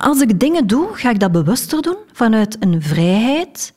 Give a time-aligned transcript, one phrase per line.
[0.00, 3.74] als ik dingen doe, ga ik dat bewuster doen vanuit een vrijheid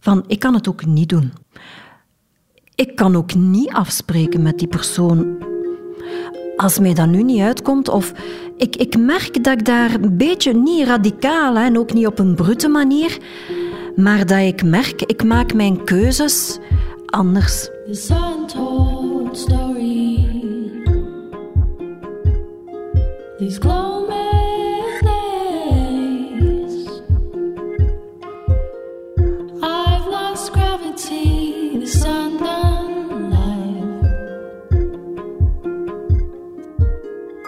[0.00, 1.32] van ik kan het ook niet doen.
[2.74, 5.44] Ik kan ook niet afspreken met die persoon
[6.56, 8.12] als mij dat nu niet uitkomt, of
[8.56, 12.34] ik, ik merk dat ik daar een beetje niet radicaal en ook niet op een
[12.34, 13.18] brute manier,
[13.96, 16.58] maar dat ik merk, ik maak mijn keuzes
[17.06, 17.68] anders.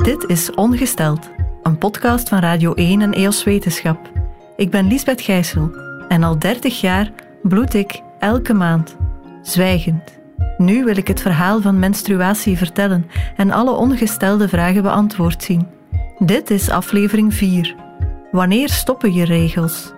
[0.09, 1.31] Dit is Ongesteld,
[1.63, 4.11] een podcast van Radio 1 en EOS Wetenschap.
[4.57, 5.71] Ik ben Liesbeth Gijssel
[6.09, 7.13] en al 30 jaar
[7.43, 8.97] bloed ik elke maand,
[9.43, 10.19] zwijgend.
[10.59, 15.67] Nu wil ik het verhaal van menstruatie vertellen en alle ongestelde vragen beantwoord zien.
[16.19, 17.75] Dit is aflevering 4.
[18.31, 19.93] Wanneer stoppen je regels?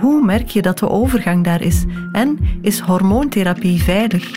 [0.00, 1.84] Hoe merk je dat de overgang daar is?
[2.12, 4.30] En is hormoontherapie veilig?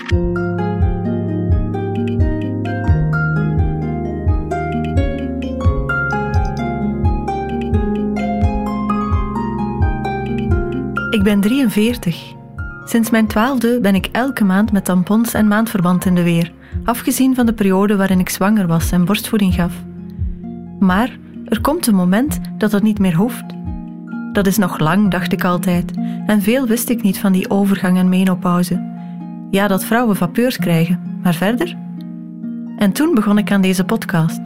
[11.28, 12.36] Ben 43.
[12.86, 16.52] Sinds mijn twaalfde ben ik elke maand met tampons en maandverband in de weer,
[16.84, 19.74] afgezien van de periode waarin ik zwanger was en borstvoeding gaf.
[20.80, 23.44] Maar er komt een moment dat dat niet meer hoeft.
[24.32, 25.94] Dat is nog lang, dacht ik altijd,
[26.26, 28.86] en veel wist ik niet van die overgang en menopauze.
[29.52, 31.78] Ja, dat vrouwen vapeurs krijgen, maar verder?
[32.78, 34.42] En toen begon ik aan deze podcast.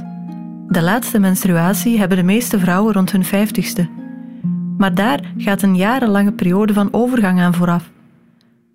[0.68, 4.01] De laatste menstruatie hebben de meeste vrouwen rond hun vijftigste.
[4.82, 7.90] Maar daar gaat een jarenlange periode van overgang aan vooraf.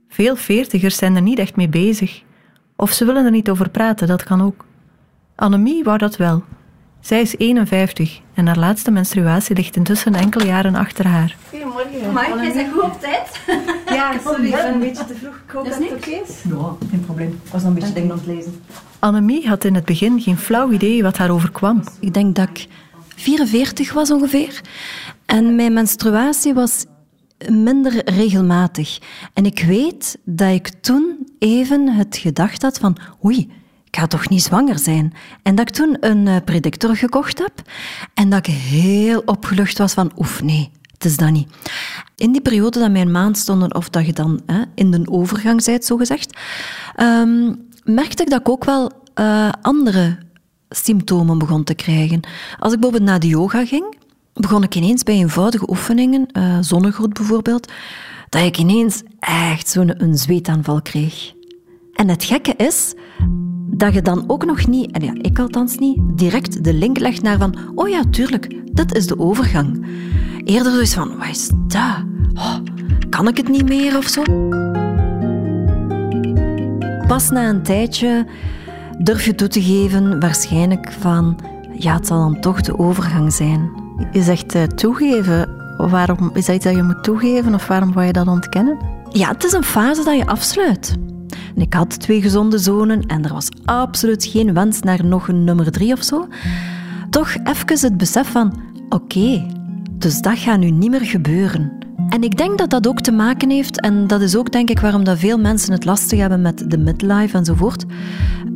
[0.08, 2.22] Veel veertigers zijn er niet echt mee bezig.
[2.76, 4.64] Of ze willen er niet over praten, dat kan ook.
[5.36, 6.42] Annemie wou dat wel.
[7.00, 11.36] Zij is 51 en haar laatste menstruatie ligt intussen enkele jaren achter haar.
[11.48, 12.12] Goedemorgen.
[12.12, 13.40] Maar is het goed op tijd?
[13.88, 15.34] Ja, sorry, ik ben een beetje te vroeg.
[15.46, 16.42] Ik hoop dat, het oké is.
[16.48, 17.28] Ja, geen probleem.
[17.44, 18.64] Ik was nog een beetje dingen aan het lezen.
[18.98, 21.82] Annemie had in het begin geen flauw idee wat haar overkwam.
[22.00, 22.66] Ik denk dat ik
[23.16, 24.60] 44 was ongeveer.
[25.26, 26.84] En mijn menstruatie was
[27.48, 28.98] minder regelmatig.
[29.34, 33.38] En ik weet dat ik toen even het gedacht had van oei,
[33.84, 35.12] ik ga toch niet zwanger zijn.
[35.42, 37.62] En dat ik toen een eh, predictor gekocht heb
[38.14, 41.48] en dat ik heel opgelucht was van oef, nee, het is dat niet.
[42.16, 45.64] In die periode dat mijn maand stonden, of dat je dan hè, in de overgang
[45.64, 46.38] bent, zogezegd,
[47.00, 50.18] um, merkte ik dat ik ook wel uh, andere
[50.68, 52.20] symptomen begon te krijgen.
[52.58, 53.95] Als ik bijvoorbeeld naar de yoga ging,
[54.36, 57.72] begon ik ineens bij eenvoudige oefeningen, uh, bijvoorbeeld,
[58.28, 61.32] dat ik ineens echt zo'n een zweetaanval kreeg.
[61.92, 62.94] En het gekke is
[63.70, 67.22] dat je dan ook nog niet, en ja, ik althans niet, direct de link legt
[67.22, 69.86] naar van, oh ja, tuurlijk, dat is de overgang.
[70.44, 72.04] Eerder zoiets van, wat is dat?
[72.34, 72.56] Oh,
[73.10, 74.22] kan ik het niet meer of zo?
[77.06, 78.26] Pas na een tijdje
[78.98, 81.38] durf je toe te geven, waarschijnlijk van,
[81.78, 83.85] ja, het zal dan toch de overgang zijn.
[84.12, 85.48] Je zegt uh, toegeven.
[85.76, 88.78] Waarom, is dat iets dat je moet toegeven of waarom wou je dat ontkennen?
[89.10, 90.94] Ja, het is een fase dat je afsluit.
[91.54, 95.70] Ik had twee gezonde zonen en er was absoluut geen wens naar nog een nummer
[95.70, 96.28] drie of zo.
[97.10, 98.54] Toch even het besef van,
[98.88, 99.46] oké,
[99.92, 101.72] dus dat gaat nu niet meer gebeuren.
[102.08, 104.80] En ik denk dat dat ook te maken heeft, en dat is ook denk ik
[104.80, 107.84] waarom dat veel mensen het lastig hebben met de midlife enzovoort.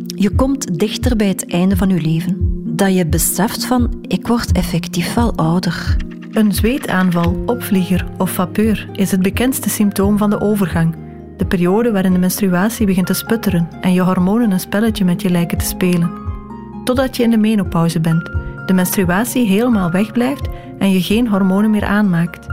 [0.07, 4.53] Je komt dichter bij het einde van je leven dat je beseft van ik word
[4.53, 5.97] effectief wel ouder.
[6.31, 10.95] Een zweetaanval, opvlieger of vapeur is het bekendste symptoom van de overgang.
[11.37, 15.31] De periode waarin de menstruatie begint te sputteren en je hormonen een spelletje met je
[15.31, 16.11] lijken te spelen.
[16.85, 18.25] Totdat je in de menopauze bent,
[18.67, 20.49] de menstruatie helemaal wegblijft
[20.79, 22.47] en je geen hormonen meer aanmaakt.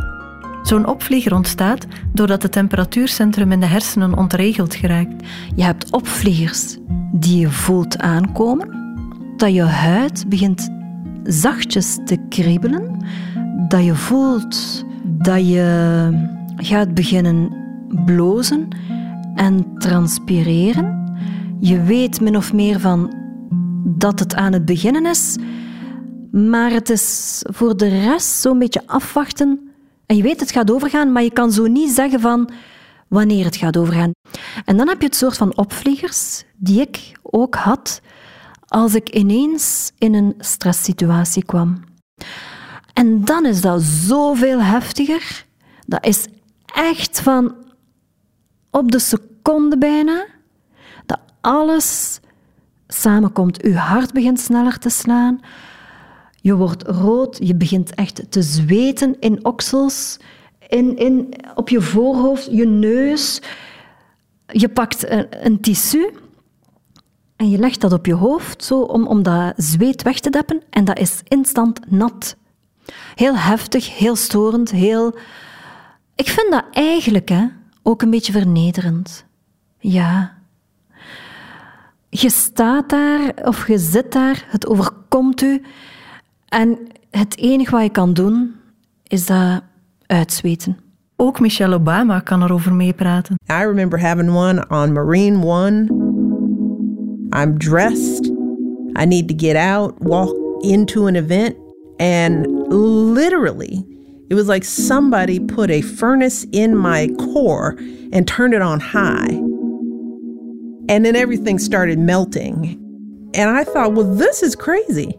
[0.64, 5.24] Zo'n opvlieger ontstaat doordat het temperatuurcentrum in de hersenen ontregeld geraakt.
[5.56, 6.78] Je hebt opvliegers
[7.12, 8.87] die je voelt aankomen
[9.40, 10.70] dat je huid begint
[11.24, 13.06] zachtjes te kriebelen,
[13.68, 16.10] dat je voelt dat je
[16.56, 17.56] gaat beginnen
[18.06, 18.68] blozen
[19.36, 21.16] en transpireren.
[21.60, 23.14] Je weet min of meer van
[23.86, 25.38] dat het aan het beginnen is,
[26.32, 29.72] maar het is voor de rest zo'n beetje afwachten.
[30.06, 32.50] En je weet het gaat overgaan, maar je kan zo niet zeggen van
[33.08, 34.12] wanneer het gaat overgaan.
[34.66, 38.02] En dan heb je het soort van opvliegers die ik ook had,
[38.68, 41.84] als ik ineens in een stresssituatie kwam.
[42.94, 45.46] En dan is dat zoveel heftiger.
[45.86, 46.28] Dat is
[46.66, 47.56] echt van
[48.72, 50.26] op de seconde bijna
[51.06, 52.20] dat alles
[52.88, 53.62] samenkomt.
[53.64, 55.40] Uw hart begint sneller te slaan.
[56.42, 60.18] Je wordt rood, je begint echt te zweten in oksels,
[60.68, 63.42] in, in, op je voorhoofd, je neus.
[64.48, 66.10] Je pakt een, een tissu
[67.38, 70.62] en je legt dat op je hoofd zo om, om dat zweet weg te deppen
[70.70, 72.36] en dat is instant nat.
[73.16, 75.18] Heel heftig, heel storend, heel...
[76.16, 77.46] Ik vind dat eigenlijk hè,
[77.84, 79.26] ook een beetje vernederend.
[79.80, 80.38] Ja.
[82.10, 85.62] Je staat daar of je zit daar, het overkomt u
[86.48, 86.78] en
[87.12, 88.56] het enige wat je kan doen
[89.04, 89.62] is dat
[90.06, 90.78] uitzweten.
[91.16, 93.36] Ook Michelle Obama kan erover meepraten.
[93.52, 96.16] I remember having one on Marine One.
[97.34, 98.30] I'm dressed.
[98.96, 101.58] I need to get out, walk into an event,
[102.00, 103.86] and literally,
[104.30, 107.78] it was like somebody put a furnace in my core
[108.12, 109.40] and turned it on high.
[110.90, 112.84] And then everything started melting.
[113.34, 115.18] And I thought, well, this is crazy.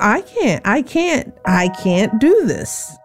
[0.00, 2.96] I can't, I can't, I can't do this.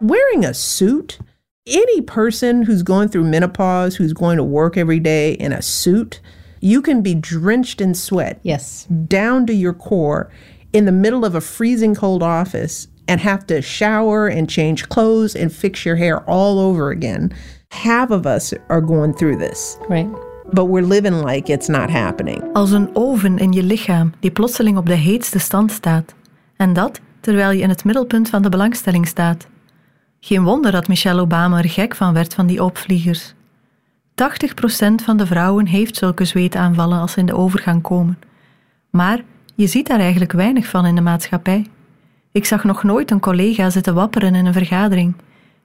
[0.00, 1.18] Wearing a suit,
[1.66, 6.20] any person who's going through menopause, who's going to work every day in a suit,
[6.60, 8.38] you can be drenched in sweat.
[8.42, 8.86] Yes.
[9.06, 10.30] Down to your core
[10.72, 15.36] in the middle of a freezing cold office and have to shower and change clothes
[15.36, 17.32] and fix your hair all over again.
[17.68, 19.78] Half of us are going through this.
[19.88, 20.08] Right.
[20.52, 22.42] But we're living like it's not happening.
[22.52, 26.14] Als een oven in je lichaam die plotseling op de heetste stand staat.
[26.56, 29.46] En dat terwijl je in het middelpunt van de belangstelling staat.
[30.20, 33.34] Geen wonder dat Michelle Obama er gek van werd van die opvliegers.
[34.16, 38.18] 80% van de vrouwen heeft zulke zweetaanvallen als ze in de overgang komen.
[38.90, 39.20] Maar
[39.54, 41.66] je ziet daar eigenlijk weinig van in de maatschappij.
[42.32, 45.14] Ik zag nog nooit een collega zitten wapperen in een vergadering.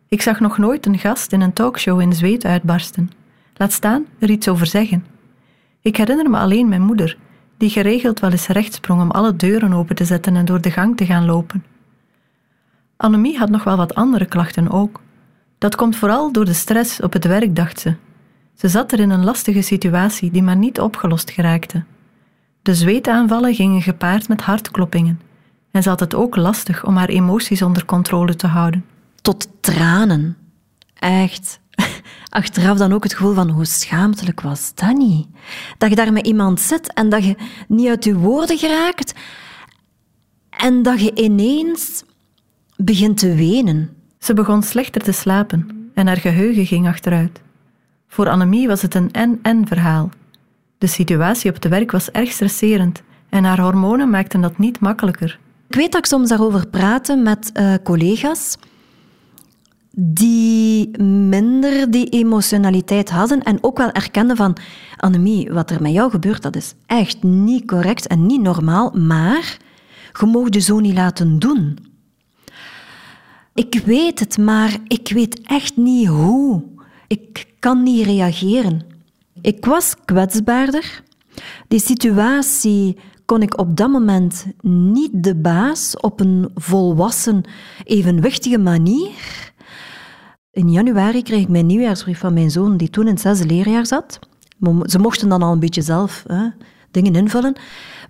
[0.08, 3.12] Ik zag nog nooit een gast in een talkshow in zweet uitbarsten.
[3.56, 5.06] Laat staan er iets over zeggen.
[5.82, 7.18] Ik herinner me alleen mijn moeder,
[7.58, 10.72] die geregeld wel eens recht sprong om alle deuren open te zetten en door de
[10.72, 11.64] gang te gaan lopen.
[12.98, 15.02] Annemie had nog wel wat andere klachten ook.
[15.58, 17.96] Dat komt vooral door de stress op het werk, dacht ze.
[18.56, 21.84] Ze zat er in een lastige situatie die maar niet opgelost geraakte.
[22.62, 25.20] De zweetaanvallen gingen gepaard met hartkloppingen
[25.72, 28.86] en ze had het ook lastig om haar emoties onder controle te houden.
[29.22, 30.38] Tot tranen.
[31.00, 31.60] Echt.
[32.30, 35.28] Achteraf dan ook het gevoel van hoe schaamtelijk was dat niet?
[35.78, 37.36] Dat je daar met iemand zit en dat je
[37.68, 39.14] niet uit je woorden geraakt
[40.50, 42.04] en dat je ineens
[42.76, 43.90] begint te wenen.
[44.20, 47.42] Ze begon slechter te slapen en haar geheugen ging achteruit.
[48.12, 50.10] Voor Annemie was het een en-en verhaal.
[50.78, 55.40] De situatie op het werk was erg stresserend en haar hormonen maakten dat niet makkelijker.
[55.68, 58.58] Ik weet dat ik soms daarover praatte met uh, collega's
[59.96, 64.58] die minder die emotionaliteit hadden en ook wel erkenden van
[64.98, 69.58] Annemie, wat er met jou gebeurt, dat is echt niet correct en niet normaal, maar
[70.20, 71.78] je mag je zo niet laten doen.
[73.54, 76.71] Ik weet het, maar ik weet echt niet hoe.
[77.12, 78.82] Ik kan niet reageren.
[79.42, 81.04] Ik was kwetsbaarder.
[81.68, 87.44] Die situatie kon ik op dat moment niet de baas op een volwassen,
[87.84, 89.52] evenwichtige manier.
[90.52, 93.86] In januari kreeg ik mijn nieuwjaarsbrief van mijn zoon, die toen in het zesde leerjaar
[93.86, 94.20] zat.
[94.84, 96.48] Ze mochten dan al een beetje zelf hè,
[96.92, 97.56] dingen invullen.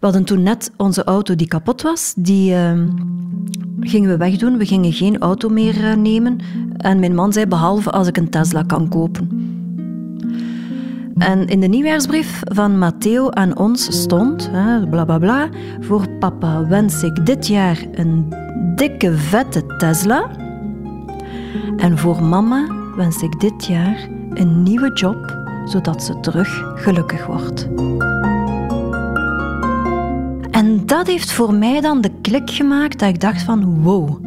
[0.02, 2.72] We hadden toen net onze auto die kapot was, die uh,
[3.80, 4.58] gingen we wegdoen.
[4.58, 6.38] We gingen geen auto meer uh, nemen.
[6.78, 9.30] En mijn man zei, behalve als ik een Tesla kan kopen.
[11.18, 16.68] En in de nieuwjaarsbrief van Matteo aan ons stond, hè, bla bla bla, voor papa
[16.68, 18.34] wens ik dit jaar een
[18.76, 20.30] dikke vette Tesla.
[21.78, 27.70] En voor mama wens ik dit jaar een nieuwe job, zodat ze terug gelukkig wordt.
[30.92, 34.26] Dat heeft voor mij dan de klik gemaakt dat ik dacht van wow.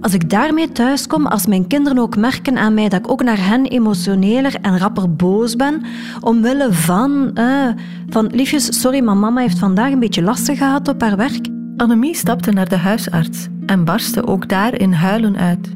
[0.00, 3.46] Als ik daarmee thuiskom, als mijn kinderen ook merken aan mij dat ik ook naar
[3.46, 5.82] hen emotioneler en rapper boos ben,
[6.20, 7.68] omwille van, uh,
[8.08, 11.48] van liefjes, sorry, maar mama heeft vandaag een beetje lastig gehad op haar werk.
[11.76, 15.74] Annemie stapte naar de huisarts en barstte ook daar in huilen uit.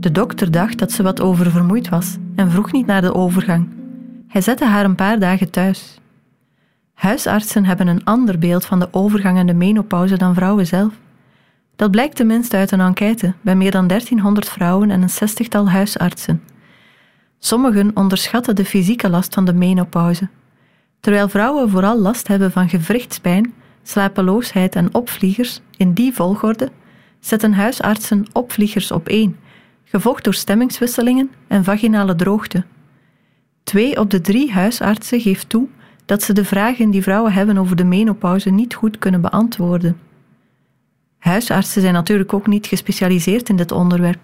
[0.00, 3.68] De dokter dacht dat ze wat oververmoeid was en vroeg niet naar de overgang.
[4.28, 5.98] Hij zette haar een paar dagen thuis.
[6.98, 10.94] Huisartsen hebben een ander beeld van de overgang en de menopauze dan vrouwen zelf.
[11.76, 16.42] Dat blijkt tenminste uit een enquête bij meer dan 1300 vrouwen en een zestigtal huisartsen.
[17.38, 20.28] Sommigen onderschatten de fysieke last van de menopauze.
[21.00, 23.52] Terwijl vrouwen vooral last hebben van gewrichtspijn,
[23.82, 26.70] slapeloosheid en opvliegers in die volgorde,
[27.20, 29.36] zetten huisartsen opvliegers op één,
[29.84, 32.64] gevolgd door stemmingswisselingen en vaginale droogte.
[33.62, 35.68] Twee op de drie huisartsen geeft toe
[36.08, 39.96] dat ze de vragen die vrouwen hebben over de menopauze niet goed kunnen beantwoorden.
[41.18, 44.18] Huisartsen zijn natuurlijk ook niet gespecialiseerd in dit onderwerp.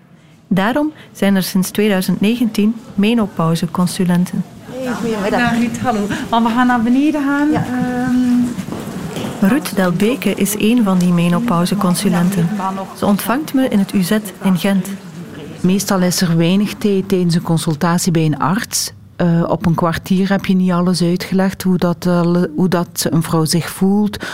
[0.48, 4.44] Daarom zijn er sinds 2019 menopauzeconsulenten.
[4.70, 5.52] Hey, goedemiddag.
[5.52, 6.06] Ruud, hallo.
[6.30, 7.50] Maar we gaan naar beneden gaan.
[7.50, 7.66] Ja.
[8.08, 8.48] Um...
[9.40, 12.48] Ruud Delbeke is een van die menopauzeconsulenten.
[12.96, 14.88] Ze ontvangt me in het UZ in Gent.
[15.60, 18.92] Meestal is er weinig tijd tijdens een consultatie bij een arts.
[19.16, 23.22] Uh, op een kwartier heb je niet alles uitgelegd hoe dat, uh, hoe dat een
[23.22, 24.26] vrouw zich voelt,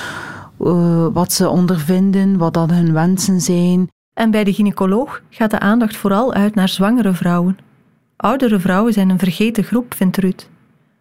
[0.60, 3.88] uh, wat ze ondervinden, wat dat hun wensen zijn.
[4.14, 7.58] En bij de gynaecoloog gaat de aandacht vooral uit naar zwangere vrouwen.
[8.16, 10.48] Oudere vrouwen zijn een vergeten groep, vindt Ruud.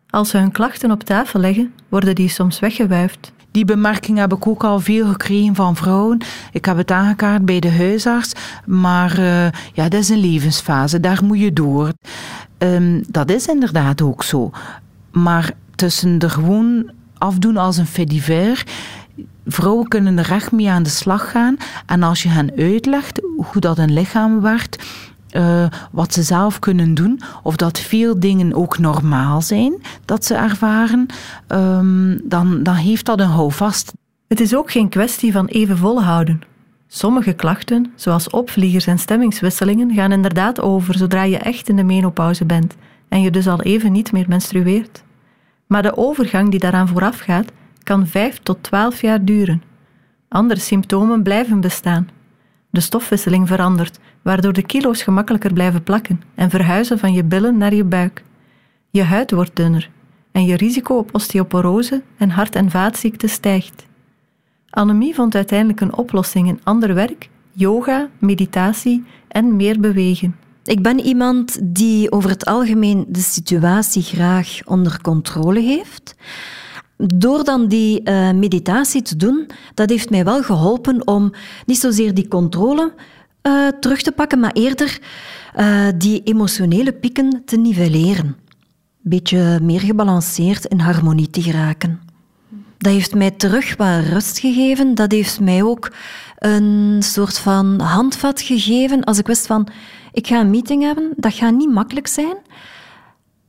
[0.10, 3.32] Als ze hun klachten op tafel leggen, worden die soms weggewuifd.
[3.52, 6.18] Die bemerking heb ik ook al veel gekregen van vrouwen.
[6.52, 8.34] Ik heb het aangekaart bij de huisarts,
[8.66, 11.92] maar uh, ja, dat is een levensfase, daar moet je door.
[12.58, 14.52] Um, dat is inderdaad ook zo.
[15.12, 18.64] Maar tussen er gewoon afdoen als een fediver,
[19.46, 21.58] vrouwen kunnen er recht mee aan de slag gaan.
[21.86, 24.84] En als je hen uitlegt hoe dat een lichaam werkt,
[25.32, 30.36] uh, wat ze zelf kunnen doen, of dat veel dingen ook normaal zijn dat ze
[30.36, 31.06] ervaren,
[31.48, 33.94] um, dan, dan heeft dat een houvast.
[34.28, 36.42] Het is ook geen kwestie van even volhouden.
[36.88, 42.46] Sommige klachten, zoals opvliegers en stemmingswisselingen, gaan inderdaad over zodra je echt in de menopauze
[42.46, 42.76] bent
[43.10, 45.04] en je dus al even niet meer menstrueert.
[45.68, 47.52] Maar de overgang die daaraan vooraf gaat,
[47.84, 49.62] kan 5 tot 12 jaar duren.
[50.30, 52.10] Andere symptomen blijven bestaan.
[52.70, 57.74] De stofwisseling verandert, waardoor de kilo's gemakkelijker blijven plakken en verhuizen van je billen naar
[57.74, 58.24] je buik.
[58.90, 59.90] Je huid wordt dunner
[60.32, 63.86] en je risico op osteoporose en hart- en vaatziekten stijgt.
[64.70, 70.36] Annemie vond uiteindelijk een oplossing in ander werk, yoga, meditatie en meer bewegen.
[70.64, 76.16] Ik ben iemand die over het algemeen de situatie graag onder controle heeft.
[76.98, 81.32] Door dan die uh, meditatie te doen, dat heeft mij wel geholpen om
[81.66, 82.94] niet zozeer die controle
[83.44, 85.00] uh, terug te pakken, maar eerder
[85.58, 88.38] uh, die emotionele pieken te nivelleren.
[89.02, 92.00] Beetje meer gebalanceerd in harmonie te geraken.
[92.78, 94.96] Dat heeft mij terug wat rust gegeven.
[94.96, 95.92] Dat heeft mij ook
[96.38, 99.04] een soort van handvat gegeven.
[99.04, 99.68] Als ik wist van,
[100.12, 102.38] ik ga een meeting hebben, dat gaat niet makkelijk zijn.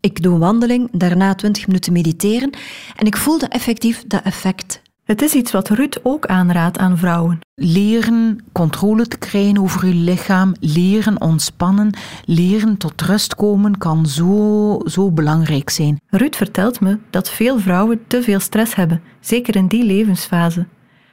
[0.00, 2.50] Ik doe een wandeling, daarna 20 minuten mediteren
[2.96, 4.82] en ik voelde effectief dat effect.
[5.10, 7.38] Het is iets wat Ruud ook aanraadt aan vrouwen.
[7.54, 14.80] Leren controle te krijgen over je lichaam, leren ontspannen, leren tot rust komen kan zo,
[14.84, 16.00] zo belangrijk zijn.
[16.06, 20.66] Ruud vertelt me dat veel vrouwen te veel stress hebben, zeker in die levensfase.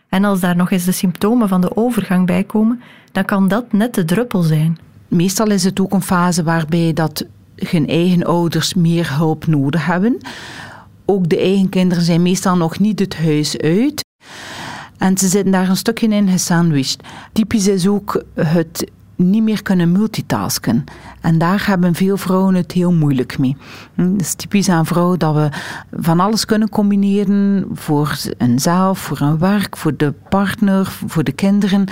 [0.10, 3.72] En als daar nog eens de symptomen van de overgang bij komen, dan kan dat
[3.72, 4.78] net de druppel zijn.
[5.08, 7.26] Meestal is het ook een fase waarbij dat
[7.56, 10.18] hun eigen ouders meer hulp nodig hebben.
[11.10, 14.06] Ook de eigen kinderen zijn meestal nog niet het huis uit.
[14.98, 17.04] En ze zitten daar een stukje in gesandwiched.
[17.34, 20.84] Typisch is ook het niet meer kunnen multitasken.
[21.22, 23.58] En daar hebben veel vrouwen het heel moeilijk mee.
[23.96, 25.50] Hm, het is typisch aan vrouwen dat we
[25.92, 31.86] van alles kunnen combineren voor eenzelf, voor een werk, voor de partner, voor de kinderen.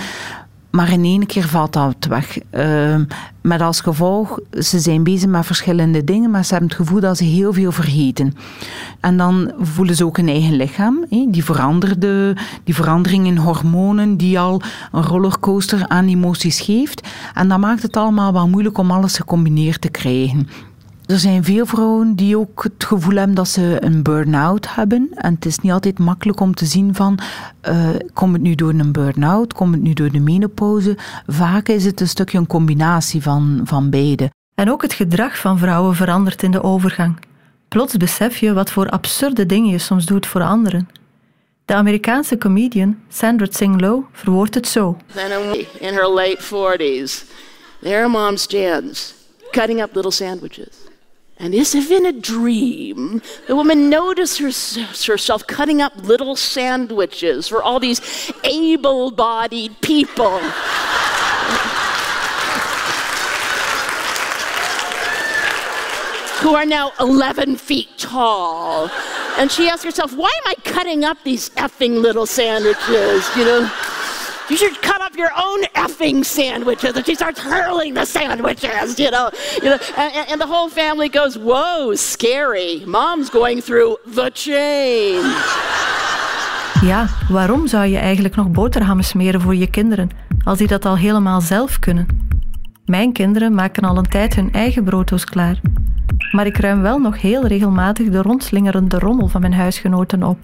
[0.76, 2.38] Maar in één keer valt dat weg.
[2.52, 2.96] Uh,
[3.40, 7.16] met als gevolg, ze zijn bezig met verschillende dingen, maar ze hebben het gevoel dat
[7.16, 8.34] ze heel veel vergeten.
[9.00, 11.06] En dan voelen ze ook een eigen lichaam.
[11.28, 14.60] Die, veranderde, die verandering in hormonen, die al
[14.92, 17.08] een rollercoaster aan emoties geeft.
[17.34, 20.48] En dat maakt het allemaal wel moeilijk om alles gecombineerd te krijgen.
[21.06, 25.08] Er zijn veel vrouwen die ook het gevoel hebben dat ze een burn-out hebben.
[25.14, 27.18] En het is niet altijd makkelijk om te zien van,
[27.68, 30.96] uh, komt het nu door een burn-out, komt het nu door de menopauze?
[31.26, 34.30] Vaak is het een stukje een combinatie van, van beide.
[34.54, 37.18] En ook het gedrag van vrouwen verandert in de overgang.
[37.68, 40.88] Plots besef je wat voor absurde dingen je soms doet voor anderen.
[41.64, 44.96] De Amerikaanse comedian Sandra Tsing Loh verwoordt het zo.
[45.78, 47.24] In her late 40s,
[47.82, 49.14] there mom's Jan's
[49.50, 50.85] cutting up little sandwiches.
[51.38, 54.38] And as if in a dream, the woman noticed
[55.06, 60.40] herself cutting up little sandwiches for all these able bodied people.
[66.40, 68.88] who are now 11 feet tall.
[69.36, 73.28] And she asked herself, why am I cutting up these effing little sandwiches?
[73.36, 73.70] You know?
[74.48, 76.94] You should cut your own effing sandwiches.
[76.94, 79.30] And she starts hurling the sandwiches, you know.
[79.62, 80.68] You know and, and the whole
[81.08, 82.82] goes, whoa, scary.
[82.86, 85.34] Mom's going through the change.
[86.82, 90.10] Ja, waarom zou je eigenlijk nog boterhammen smeren voor je kinderen,
[90.44, 92.06] als die dat al helemaal zelf kunnen?
[92.84, 95.60] Mijn kinderen maken al een tijd hun eigen broodjes klaar.
[96.30, 100.38] Maar ik ruim wel nog heel regelmatig de rondslingerende rommel van mijn huisgenoten op.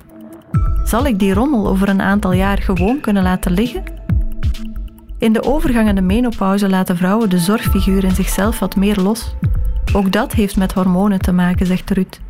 [0.84, 4.01] Zal ik die rommel over een aantal jaar gewoon kunnen laten liggen?
[5.22, 9.34] In de overgang en de menopauze laten vrouwen de zorgfiguur in zichzelf wat meer los.
[9.92, 12.20] Ook dat heeft met hormonen te maken, zegt Ruud.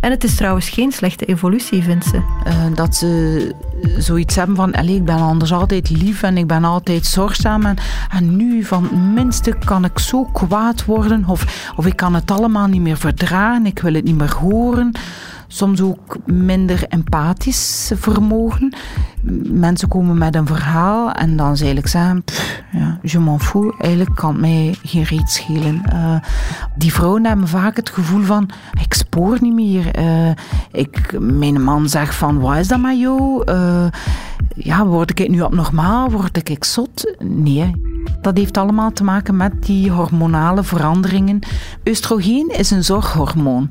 [0.00, 2.16] En het is trouwens geen slechte evolutie, vindt ze.
[2.16, 3.54] Uh, dat ze
[3.98, 7.66] zoiets hebben van, ik ben anders altijd lief en ik ben altijd zorgzaam.
[7.66, 7.76] En,
[8.10, 12.66] en nu van minste kan ik zo kwaad worden of, of ik kan het allemaal
[12.66, 14.92] niet meer verdragen, ik wil het niet meer horen
[15.52, 18.74] soms ook minder empathisch vermogen.
[19.50, 21.86] Mensen komen met een verhaal en dan zei ik
[22.72, 25.82] ja, je m'en fous, eigenlijk kan het mij geen reet schelen.
[25.92, 26.16] Uh,
[26.76, 29.98] die vrouwen hebben vaak het gevoel van, ik spoor niet meer.
[29.98, 30.30] Uh,
[30.72, 33.42] ik, mijn man zegt van, wat is dat met jou?
[33.50, 33.86] Uh,
[34.54, 36.10] ja, word ik nu abnormaal?
[36.10, 37.16] Word ik zot?
[37.18, 37.72] Nee.
[38.20, 41.38] Dat heeft allemaal te maken met die hormonale veranderingen.
[41.88, 43.70] Oestrogeen is een zorghormoon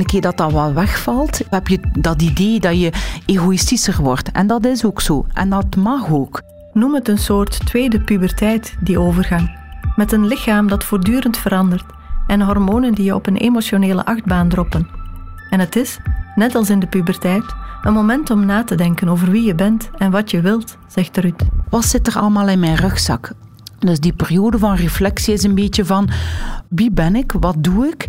[0.00, 2.92] een keer dat dat wel wegvalt, heb je dat idee dat je
[3.26, 4.32] egoïstischer wordt.
[4.32, 5.26] En dat is ook zo.
[5.32, 6.42] En dat mag ook.
[6.72, 9.62] Noem het een soort tweede puberteit, die overgang.
[9.96, 11.84] Met een lichaam dat voortdurend verandert
[12.26, 14.88] en hormonen die je op een emotionele achtbaan droppen.
[15.50, 15.98] En het is,
[16.34, 17.44] net als in de puberteit,
[17.82, 21.16] een moment om na te denken over wie je bent en wat je wilt, zegt
[21.16, 21.42] Ruud.
[21.70, 23.32] Wat zit er allemaal in mijn rugzak?
[23.78, 26.08] Dus die periode van reflectie is een beetje van
[26.68, 28.06] wie ben ik, wat doe ik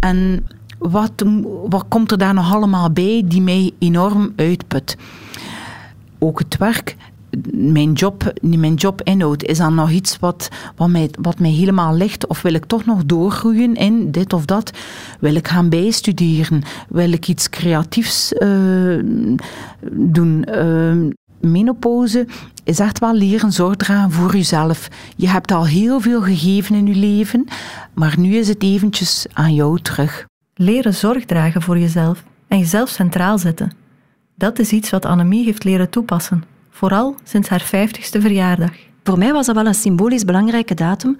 [0.00, 0.46] en
[0.78, 1.24] wat,
[1.68, 4.96] wat komt er daar nog allemaal bij die mij enorm uitput?
[6.18, 6.96] Ook het werk,
[7.52, 10.48] mijn job, mijn jobinhoud, is dan nog iets wat,
[11.20, 12.26] wat, mij, helemaal ligt?
[12.26, 14.70] Of wil ik toch nog doorgroeien in dit of dat?
[15.20, 16.62] Wil ik gaan bijstuderen?
[16.88, 19.02] Wil ik iets creatiefs uh,
[19.92, 20.44] doen?
[20.48, 22.26] Uh, menopauze
[22.64, 24.88] is echt wel leren zorg dragen voor jezelf.
[25.16, 27.46] Je hebt al heel veel gegeven in je leven,
[27.94, 30.27] maar nu is het eventjes aan jou terug.
[30.60, 33.72] Leren zorg dragen voor jezelf en jezelf centraal zetten.
[34.34, 38.70] Dat is iets wat Annemie heeft leren toepassen, vooral sinds haar 50ste verjaardag.
[39.02, 41.16] Voor mij was dat wel een symbolisch belangrijke datum.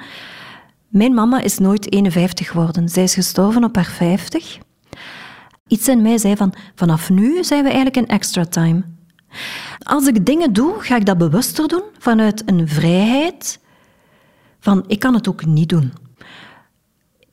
[0.88, 2.88] Mijn mama is nooit 51 geworden.
[2.88, 4.58] Zij is gestorven op haar 50.
[5.66, 8.82] Iets in mij zei van, vanaf nu zijn we eigenlijk in extra time.
[9.78, 13.60] Als ik dingen doe, ga ik dat bewuster doen, vanuit een vrijheid
[14.60, 15.92] van ik kan het ook niet doen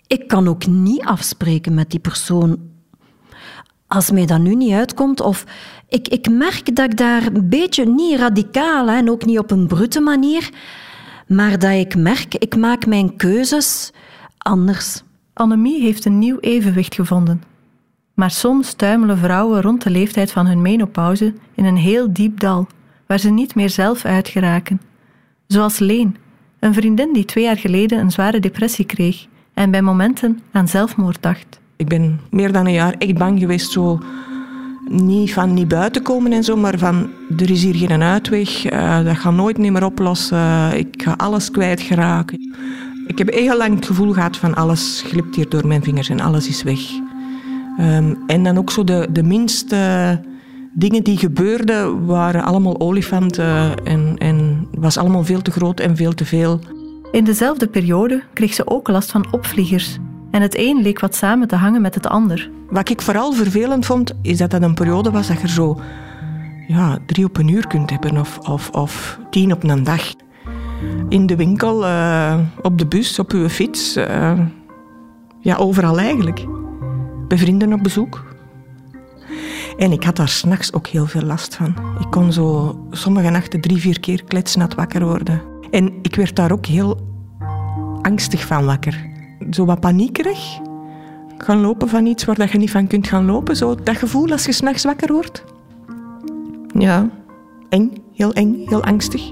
[0.08, 2.60] ik kan ook niet afspreken met die persoon.
[3.88, 5.46] Als mij dat nu niet uitkomt, of
[5.90, 9.68] ik, ik merk dat ik daar een beetje niet radicaal en ook niet op een
[9.68, 10.50] brute manier,
[11.28, 13.92] maar dat ik merk, ik maak mijn keuzes
[14.38, 15.04] anders.
[15.34, 17.44] Annemie heeft een nieuw evenwicht gevonden.
[18.14, 22.68] Maar soms tuimelen vrouwen rond de leeftijd van hun menopauze in een heel diep dal,
[23.08, 24.82] waar ze niet meer zelf uitgeraken.
[25.48, 26.18] Zoals Leen,
[26.60, 31.18] een vriendin die twee jaar geleden een zware depressie kreeg en bij momenten aan zelfmoord
[31.22, 31.60] dacht.
[31.76, 34.00] Ik ben meer dan een jaar echt bang geweest, zo
[34.90, 39.04] niet van niet buiten komen en zo, maar van er is hier geen uitweg, uh,
[39.04, 42.56] dat gaat nooit meer oplossen, ik ga alles kwijtgeraken.
[43.08, 46.20] Ik heb heel lang het gevoel gehad van alles glipt hier door mijn vingers en
[46.20, 46.80] alles is weg.
[47.80, 50.22] Um, en dan ook zo de, de minste
[50.74, 56.14] dingen die gebeurden waren allemaal olifanten en, en was allemaal veel te groot en veel
[56.14, 56.60] te veel.
[57.16, 59.98] In dezelfde periode kreeg ze ook last van opvliegers.
[60.32, 62.50] En het een leek wat samen te hangen met het ander.
[62.70, 65.80] Wat ik vooral vervelend vond, is dat dat een periode was dat je zo
[66.68, 70.14] ja, drie op een uur kunt hebben of, of, of tien op een dag.
[71.10, 73.98] In de winkel, uh, op de bus, op uw fiets.
[73.98, 74.40] Uh,
[75.40, 76.46] ja, overal eigenlijk.
[77.28, 78.26] Bij vrienden op bezoek.
[79.78, 81.76] En ik had daar s'nachts ook heel veel last van.
[82.00, 85.55] Ik kon zo sommige nachten drie, vier keer kletsnat wakker worden.
[85.72, 86.98] En ik werd daar ook heel
[88.02, 89.10] angstig van wakker.
[89.50, 90.60] Zo wat paniekerig.
[91.38, 93.56] Gaan lopen van iets waar je niet van kunt gaan lopen.
[93.56, 95.44] Zo dat gevoel als je s'nachts wakker wordt.
[96.74, 97.10] Ja,
[97.70, 97.92] eng.
[98.14, 99.32] Heel eng, heel angstig.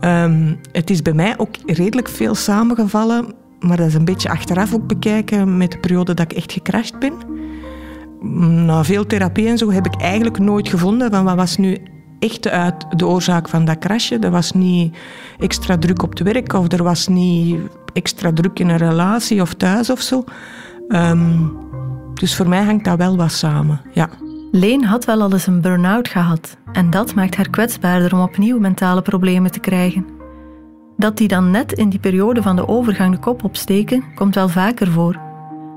[0.00, 3.34] Um, het is bij mij ook redelijk veel samengevallen.
[3.60, 6.98] Maar dat is een beetje achteraf ook bekijken met de periode dat ik echt gecrashed
[6.98, 7.12] ben.
[8.64, 11.78] Na veel therapie en zo heb ik eigenlijk nooit gevonden van wat was nu
[12.24, 14.20] echt uit de oorzaak van dat crashen.
[14.20, 14.96] Er was niet
[15.38, 17.58] extra druk op het werk of er was niet
[17.92, 20.24] extra druk in een relatie of thuis of zo.
[20.88, 21.56] Um,
[22.14, 24.08] dus voor mij hangt dat wel wat samen, ja.
[24.50, 28.58] Leen had wel al eens een burn-out gehad en dat maakt haar kwetsbaarder om opnieuw
[28.58, 30.06] mentale problemen te krijgen.
[30.96, 34.48] Dat die dan net in die periode van de overgang de kop opsteken, komt wel
[34.48, 35.20] vaker voor.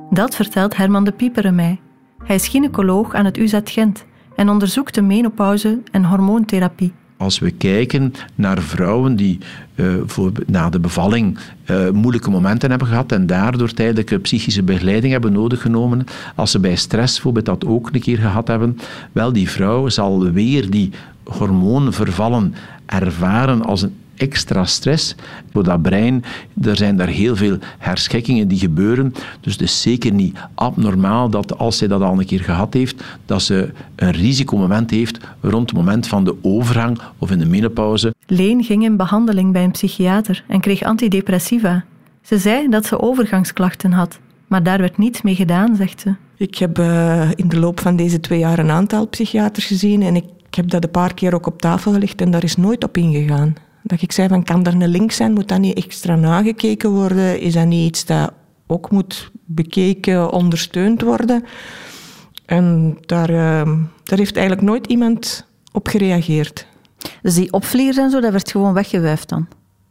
[0.10, 1.80] Dat vertelt Herman de Pieper mij.
[2.24, 4.06] Hij is gynaecoloog aan het UZ Gent
[4.38, 6.94] en onderzoekt de menopauze en hormoontherapie.
[7.18, 9.38] Als we kijken naar vrouwen die
[9.76, 15.12] uh, voor, na de bevalling uh, moeilijke momenten hebben gehad en daardoor tijdelijke psychische begeleiding
[15.12, 18.78] hebben nodig genomen, als ze bij stress bijvoorbeeld dat ook een keer gehad hebben,
[19.12, 20.92] wel, die vrouw zal weer die
[21.24, 22.54] hormoonvervallen
[22.86, 25.16] ervaren als een extra stress
[25.52, 26.24] voor dat brein.
[26.62, 29.14] Er zijn daar heel veel herschikkingen die gebeuren.
[29.42, 33.04] Dus het is zeker niet abnormaal dat als zij dat al een keer gehad heeft,
[33.26, 38.14] dat ze een risicomoment heeft rond het moment van de overgang of in de menopauze.
[38.26, 41.84] Leen ging in behandeling bij een psychiater en kreeg antidepressiva.
[42.22, 46.16] Ze zei dat ze overgangsklachten had, maar daar werd niets mee gedaan, zegt ze.
[46.38, 50.16] Ik heb uh, in de loop van deze twee jaar een aantal psychiaters gezien en
[50.16, 52.98] ik heb dat een paar keer ook op tafel gelegd en daar is nooit op
[52.98, 53.56] ingegaan.
[53.88, 55.34] Dat ik zei van, kan er een link zijn?
[55.34, 57.40] Moet dat niet extra nagekeken worden?
[57.40, 58.34] Is dat niet iets dat
[58.68, 61.44] ook moet bekeken, ondersteund worden?
[62.46, 63.72] En daar, uh,
[64.04, 66.68] daar heeft eigenlijk nooit iemand op gereageerd.
[67.22, 69.48] Dus die opvliegers en zo, dat werd gewoon weggewuifd dan?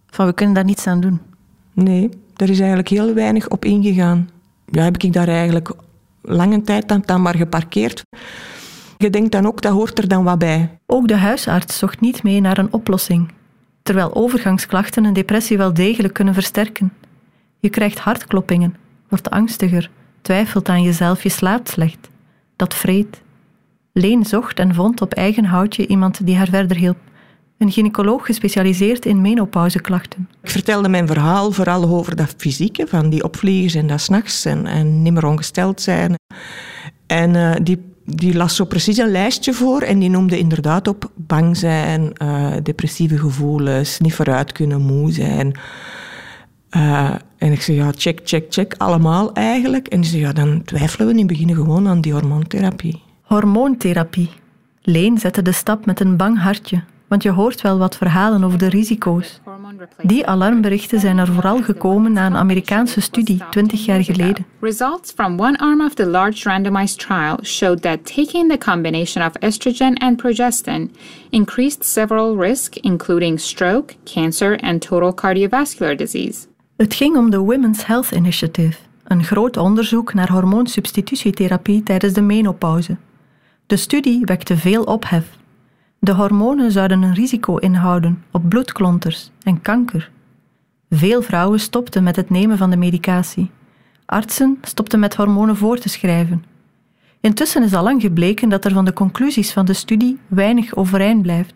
[0.06, 1.20] Van, we kunnen daar niets aan doen?
[1.72, 4.28] Nee, daar is eigenlijk heel weinig op ingegaan.
[4.66, 5.72] Ja, heb ik daar eigenlijk
[6.22, 8.02] lange tijd dan, dan maar geparkeerd.
[8.98, 10.78] Je denkt dan ook, dat hoort er dan wat bij.
[10.86, 13.32] Ook de huisarts zocht niet mee naar een oplossing,
[13.86, 16.92] terwijl overgangsklachten een depressie wel degelijk kunnen versterken.
[17.58, 18.74] Je krijgt hartkloppingen,
[19.08, 19.90] wordt angstiger,
[20.22, 22.10] twijfelt aan jezelf, je slaapt slecht.
[22.56, 23.22] Dat vreet.
[23.92, 26.98] Leen zocht en vond op eigen houtje iemand die haar verder hielp.
[27.58, 30.28] Een gynaecoloog gespecialiseerd in menopauzeklachten.
[30.42, 34.66] Ik vertelde mijn verhaal vooral over dat fysieke, van die opvliegers en dat s'nachts en,
[34.66, 36.14] en niet meer ongesteld zijn.
[37.06, 41.10] En uh, die die las zo precies een lijstje voor en die noemde inderdaad op
[41.14, 45.58] bang zijn, uh, depressieve gevoelens, niet vooruit kunnen, moe zijn.
[46.70, 49.86] Uh, en ik zei, ja, check, check, check, allemaal eigenlijk.
[49.86, 53.02] En die zei, ja, dan twijfelen we in het begin gewoon aan die hormoontherapie.
[53.22, 54.30] Hormoontherapie.
[54.82, 58.58] Leen zette de stap met een bang hartje, want je hoort wel wat verhalen over
[58.58, 59.40] de risico's.
[60.02, 64.46] Die alarmberichten zijn er vooral gekomen na een Amerikaanse studie 20 jaar geleden.
[64.60, 69.34] Results from one arm of the large randomized trial showed that taking the combination of
[69.34, 70.94] estrogen and progestin
[71.30, 76.46] increased several risks including stroke, cancer and total cardiovascular disease.
[76.76, 82.96] Het ging om de Women's Health Initiative, een groot onderzoek naar hormoonsubstitutietherapie tijdens de menopauze.
[83.66, 85.36] De studie wekte veel ophef
[85.98, 90.10] de hormonen zouden een risico inhouden op bloedklonters en kanker.
[90.90, 93.50] Veel vrouwen stopten met het nemen van de medicatie.
[94.06, 96.44] Artsen stopten met hormonen voor te schrijven.
[97.20, 101.22] Intussen is al lang gebleken dat er van de conclusies van de studie weinig overeind
[101.22, 101.54] blijft.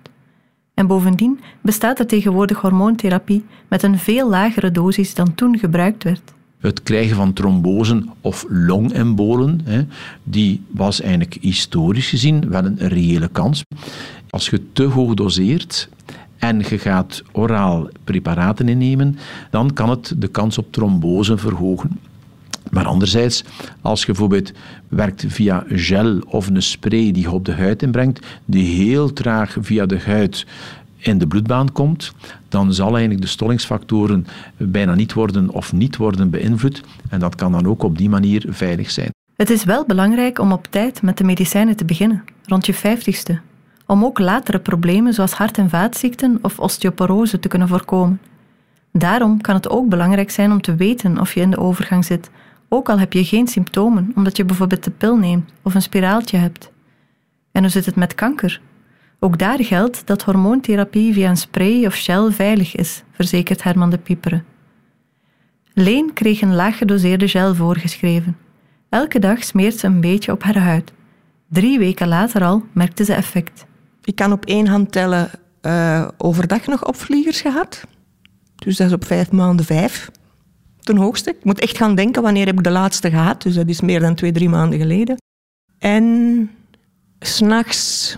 [0.74, 6.32] En bovendien bestaat er tegenwoordig hormoontherapie met een veel lagere dosis dan toen gebruikt werd
[6.60, 9.84] het krijgen van trombosen of longembolen, hè,
[10.22, 13.62] die was eigenlijk historisch gezien wel een reële kans.
[14.30, 15.88] Als je te hoog doseert
[16.38, 19.18] en je gaat oraal preparaten innemen,
[19.50, 21.98] dan kan het de kans op trombose verhogen.
[22.70, 23.44] Maar anderzijds,
[23.80, 24.52] als je bijvoorbeeld
[24.88, 29.56] werkt via gel of een spray die je op de huid inbrengt, die heel traag
[29.60, 30.46] via de huid
[31.00, 32.12] in de bloedbaan komt,
[32.48, 36.82] dan zal eigenlijk de stollingsfactoren bijna niet worden of niet worden beïnvloed.
[37.08, 39.10] En dat kan dan ook op die manier veilig zijn.
[39.36, 43.40] Het is wel belangrijk om op tijd met de medicijnen te beginnen, rond je vijftigste,
[43.86, 48.20] om ook latere problemen zoals hart- en vaatziekten of osteoporose te kunnen voorkomen.
[48.92, 52.30] Daarom kan het ook belangrijk zijn om te weten of je in de overgang zit,
[52.68, 56.36] ook al heb je geen symptomen, omdat je bijvoorbeeld de pil neemt of een spiraaltje
[56.36, 56.70] hebt.
[57.52, 58.60] En hoe zit het met kanker?
[59.22, 63.98] Ook daar geldt dat hormoontherapie via een spray of gel veilig is, verzekert Herman de
[63.98, 64.44] Pieperen.
[65.72, 68.36] Leen kreeg een laag gedoseerde gel voorgeschreven.
[68.88, 70.92] Elke dag smeert ze een beetje op haar huid.
[71.48, 73.66] Drie weken later al merkte ze effect.
[74.04, 75.30] Ik kan op één hand tellen
[75.62, 77.84] uh, overdag nog opvliegers gehad.
[78.54, 80.10] Dus dat is op vijf maanden vijf.
[80.80, 81.30] Ten hoogste.
[81.30, 83.42] Ik moet echt gaan denken wanneer heb ik de laatste gehad.
[83.42, 85.16] Dus dat is meer dan twee, drie maanden geleden.
[85.78, 86.50] En
[87.18, 88.16] s'nachts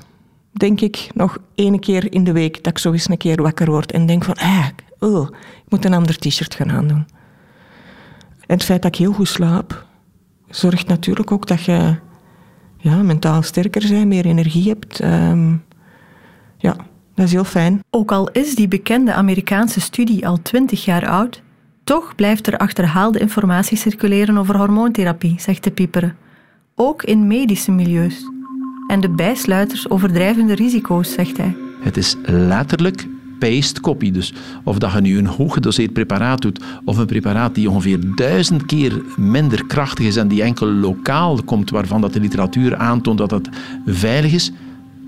[0.53, 3.71] denk ik nog één keer in de week dat ik zo eens een keer wakker
[3.71, 4.67] word en denk van, ah,
[4.99, 5.29] oh,
[5.65, 7.07] ik moet een ander t-shirt gaan aandoen.
[8.47, 9.87] En het feit dat ik heel goed slaap,
[10.49, 11.97] zorgt natuurlijk ook dat je
[12.77, 15.05] ja, mentaal sterker bent, meer energie hebt.
[15.05, 15.65] Um,
[16.59, 16.77] ja,
[17.15, 17.81] dat is heel fijn.
[17.91, 21.43] Ook al is die bekende Amerikaanse studie al twintig jaar oud,
[21.85, 26.17] toch blijft er achterhaalde informatie circuleren over hormoontherapie, zegt de pieperen.
[26.75, 28.31] Ook in medische milieus
[28.93, 31.55] en de bijsluiters overdrijven de risico's, zegt hij.
[31.81, 33.07] Het is letterlijk
[33.39, 34.11] paste copy.
[34.11, 38.67] Dus of dat je nu een hooggedoseerd preparaat doet of een preparaat die ongeveer duizend
[38.67, 43.31] keer minder krachtig is en die enkel lokaal komt, waarvan dat de literatuur aantoont dat
[43.31, 43.49] het
[43.87, 44.53] veilig is,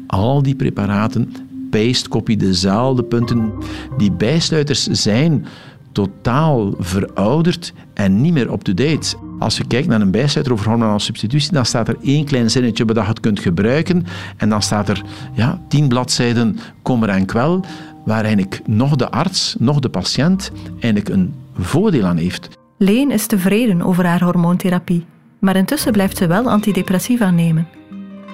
[0.06, 1.32] al die preparaten
[1.70, 3.52] paste copy dezelfde punten.
[3.96, 5.46] Die bijsluiters zijn
[5.94, 9.16] totaal verouderd en niet meer up-to-date.
[9.38, 12.84] Als je kijkt naar een bijsluiter over hormonale substitutie, dan staat er één klein zinnetje
[12.84, 14.06] waar je het kunt gebruiken.
[14.36, 15.02] En dan staat er
[15.34, 17.64] ja, tien bladzijden kommer en kwel.
[18.04, 22.48] waar eigenlijk nog de arts, nog de patiënt eigenlijk een voordeel aan heeft.
[22.78, 25.06] Leen is tevreden over haar hormoontherapie,
[25.38, 27.68] maar intussen blijft ze wel antidepressiva nemen.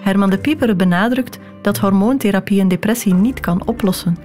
[0.01, 4.17] Herman de Pieperen benadrukt dat hormoontherapie een depressie niet kan oplossen.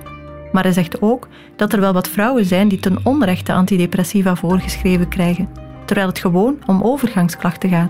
[0.55, 5.07] Maar hij zegt ook dat er wel wat vrouwen zijn die ten onrechte antidepressiva voorgeschreven
[5.07, 5.49] krijgen,
[5.85, 7.89] terwijl het gewoon om overgangsklachten gaat.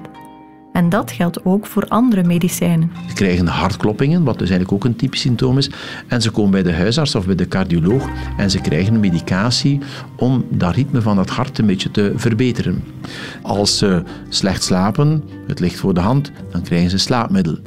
[0.74, 2.92] En dat geldt ook voor andere medicijnen.
[3.08, 5.70] Ze krijgen hartkloppingen, wat dus eigenlijk ook een typisch symptoom is.
[6.08, 9.80] En ze komen bij de huisarts of bij de cardioloog en ze krijgen medicatie
[10.18, 12.84] om dat ritme van het hart een beetje te verbeteren.
[13.42, 17.58] Als ze slecht slapen, het ligt voor de hand, dan krijgen ze slaapmiddel.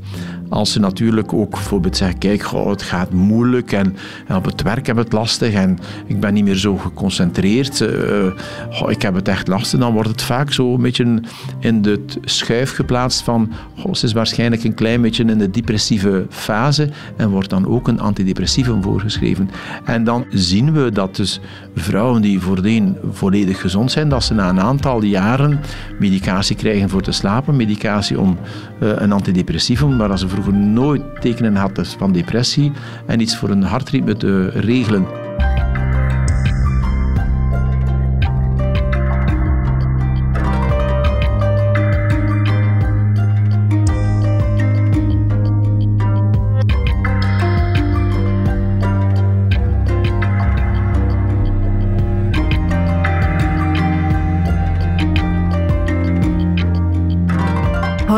[0.48, 3.96] Als ze natuurlijk ook bijvoorbeeld zeggen, kijk, het gaat moeilijk en,
[4.34, 9.02] op het werk heb het lastig en ik ben niet meer zo geconcentreerd, uh, ik
[9.02, 11.22] heb het echt lastig, dan wordt het vaak zo een beetje
[11.58, 13.52] in de schuif geplaatst van,
[13.92, 18.00] ze is waarschijnlijk een klein beetje in de depressieve fase en wordt dan ook een
[18.00, 19.50] antidepressivum voorgeschreven.
[19.84, 21.40] En dan zien we dat dus
[21.74, 25.60] vrouwen die voordien volledig gezond zijn, dat ze na een aantal jaren
[25.98, 28.38] medicatie krijgen voor te slapen, medicatie om
[28.82, 32.72] uh, een antidepressivum, als ze vroeger nooit tekenen had van depressie
[33.06, 35.27] en iets voor een hartritme te regelen.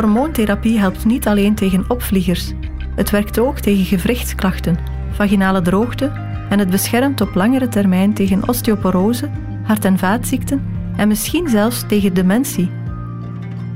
[0.00, 2.52] Hormoontherapie helpt niet alleen tegen opvliegers.
[2.94, 4.78] Het werkt ook tegen gewrichtsklachten,
[5.10, 6.12] vaginale droogte
[6.48, 9.30] en het beschermt op langere termijn tegen osteoporose,
[9.62, 10.62] hart- en vaatziekten
[10.96, 12.70] en misschien zelfs tegen dementie.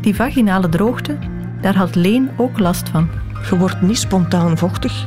[0.00, 1.18] Die vaginale droogte,
[1.60, 3.08] daar had Leen ook last van.
[3.50, 5.06] Je wordt niet spontaan vochtig.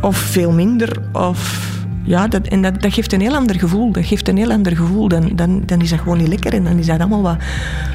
[0.00, 1.68] Of veel minder, of
[2.08, 3.92] ja, dat, en dat, dat, geeft een heel ander gevoel.
[3.92, 5.08] Dat geeft een heel ander gevoel.
[5.08, 7.36] Dan, dan, dan is dat gewoon niet lekker en dan is dat allemaal wat,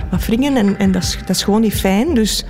[0.10, 2.14] wat wringen en, en dat, is, dat is gewoon niet fijn.
[2.14, 2.46] Dus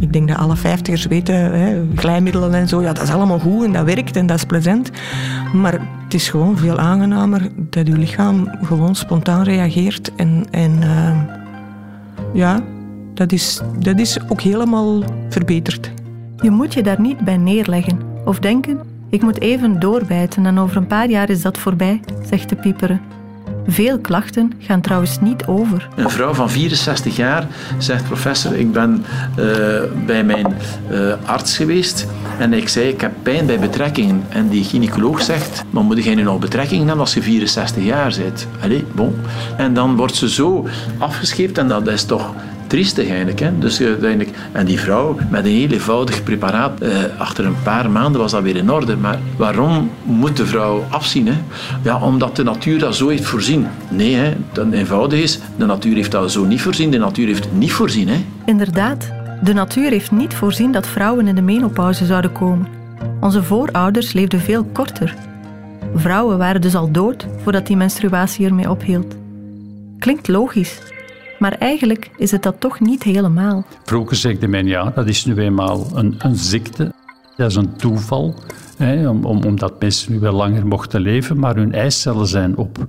[0.00, 3.64] ik denk dat alle vijftigers weten, hè, glijmiddelen en zo, ja, dat is allemaal goed
[3.64, 4.90] en dat werkt en dat is plezant.
[5.52, 5.72] Maar
[6.04, 10.14] het is gewoon veel aangenamer dat je lichaam gewoon spontaan reageert.
[10.14, 11.20] En, en uh,
[12.34, 12.62] ja,
[13.14, 15.90] dat is, dat is ook helemaal verbeterd.
[16.40, 20.76] Je moet je daar niet bij neerleggen of denken ik moet even doorbijten en over
[20.76, 23.00] een paar jaar is dat voorbij, zegt de pieperen.
[23.70, 25.88] Veel klachten gaan trouwens niet over.
[25.96, 27.46] Een vrouw van 64 jaar
[27.78, 29.04] zegt: Professor, ik ben
[29.38, 29.44] uh,
[30.06, 30.46] bij mijn
[30.90, 32.06] uh, arts geweest
[32.38, 34.24] en ik zei: Ik heb pijn bij betrekkingen.
[34.28, 38.14] En die gynaecoloog zegt: Maar moet jij nu nog betrekkingen hebben als je 64 jaar
[38.18, 38.46] bent?
[38.60, 39.16] Allee, bon.
[39.56, 40.66] En dan wordt ze zo
[40.98, 42.34] afgescheept en dat is toch
[42.68, 43.38] triestig eigenlijk.
[43.40, 43.58] Hè?
[43.58, 48.20] Dus, uiteindelijk, en die vrouw met een heel eenvoudig preparaat, eh, achter een paar maanden
[48.20, 48.96] was dat weer in orde.
[48.96, 51.26] Maar waarom moet de vrouw afzien?
[51.26, 51.34] Hè?
[51.82, 53.66] Ja, omdat de natuur dat zo heeft voorzien.
[53.88, 54.32] Nee, hè?
[54.52, 56.90] dat eenvoudig is, de natuur heeft dat zo niet voorzien.
[56.90, 58.08] De natuur heeft niet voorzien.
[58.08, 58.24] Hè?
[58.44, 62.66] Inderdaad, de natuur heeft niet voorzien dat vrouwen in de menopauze zouden komen.
[63.20, 65.14] Onze voorouders leefden veel korter.
[65.94, 69.16] Vrouwen waren dus al dood voordat die menstruatie ermee ophield.
[69.98, 70.78] Klinkt logisch,
[71.38, 73.64] maar eigenlijk is het dat toch niet helemaal.
[73.84, 76.92] Vroeger zegde men ja, dat is nu eenmaal een, een ziekte.
[77.36, 78.34] Dat is een toeval,
[78.76, 82.86] hè, om, om, omdat mensen nu wel langer mochten leven, maar hun eicellen zijn op.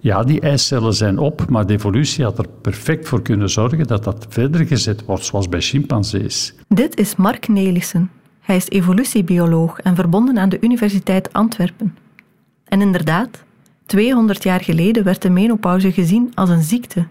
[0.00, 4.04] Ja, die eicellen zijn op, maar de evolutie had er perfect voor kunnen zorgen dat
[4.04, 6.54] dat verder gezet wordt, zoals bij chimpansees.
[6.68, 8.10] Dit is Mark Nelissen.
[8.40, 11.96] Hij is evolutiebioloog en verbonden aan de Universiteit Antwerpen.
[12.64, 13.44] En inderdaad,
[13.86, 17.06] 200 jaar geleden werd de menopauze gezien als een ziekte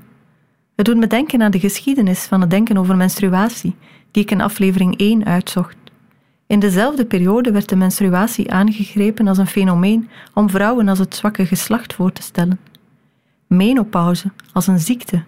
[0.79, 3.75] het doet me denken aan de geschiedenis van het denken over menstruatie,
[4.11, 5.77] die ik in aflevering 1 uitzocht.
[6.47, 11.45] In dezelfde periode werd de menstruatie aangegrepen als een fenomeen om vrouwen als het zwakke
[11.45, 12.59] geslacht voor te stellen.
[13.47, 15.23] Menopauze als een ziekte,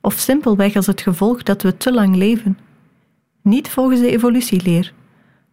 [0.00, 2.58] of simpelweg als het gevolg dat we te lang leven.
[3.42, 4.92] Niet volgens de evolutieleer,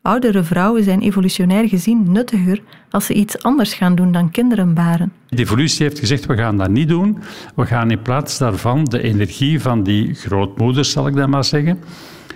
[0.03, 5.11] Oudere vrouwen zijn evolutionair gezien nuttiger als ze iets anders gaan doen dan kinderen baren.
[5.29, 7.17] De evolutie heeft gezegd, we gaan dat niet doen.
[7.55, 11.79] We gaan in plaats daarvan de energie van die grootmoeders, zal ik dat maar zeggen,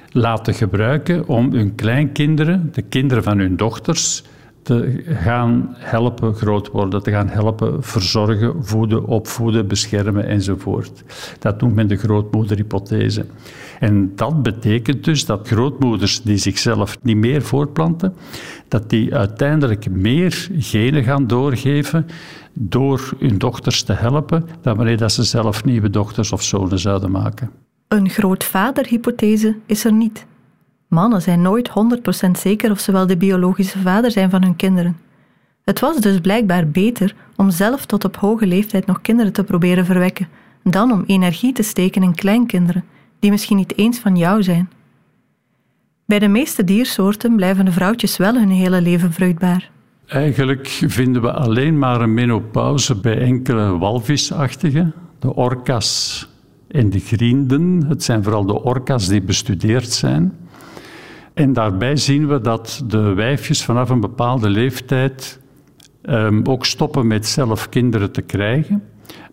[0.10, 4.24] laten gebruiken om hun kleinkinderen, de kinderen van hun dochters,
[4.62, 11.04] te gaan helpen groot worden, te gaan helpen verzorgen, voeden, opvoeden, beschermen enzovoort.
[11.40, 13.26] Dat noemt men de grootmoederhypothese.
[13.80, 18.16] En dat betekent dus dat grootmoeders die zichzelf niet meer voortplanten,
[18.68, 22.06] dat die uiteindelijk meer genen gaan doorgeven
[22.54, 27.12] door hun dochters te helpen, dan wanneer dat ze zelf nieuwe dochters of zonen zouden
[27.12, 27.50] maken.
[27.88, 30.26] Een grootvaderhypothese is er niet.
[30.88, 31.70] Mannen zijn nooit
[32.28, 34.98] 100% zeker of ze wel de biologische vader zijn van hun kinderen.
[35.64, 39.86] Het was dus blijkbaar beter om zelf tot op hoge leeftijd nog kinderen te proberen
[39.86, 40.28] verwekken,
[40.64, 42.84] dan om energie te steken in kleinkinderen,
[43.26, 44.70] die misschien niet eens van jou zijn.
[46.06, 49.72] Bij de meeste diersoorten blijven de vrouwtjes wel hun hele leven vruchtbaar.
[50.06, 56.28] Eigenlijk vinden we alleen maar een menopauze bij enkele walvisachtigen, de orka's
[56.68, 57.86] en de grienden.
[57.88, 60.34] Het zijn vooral de orka's die bestudeerd zijn.
[61.34, 65.40] En daarbij zien we dat de wijfjes vanaf een bepaalde leeftijd
[66.04, 68.84] um, ook stoppen met zelf kinderen te krijgen,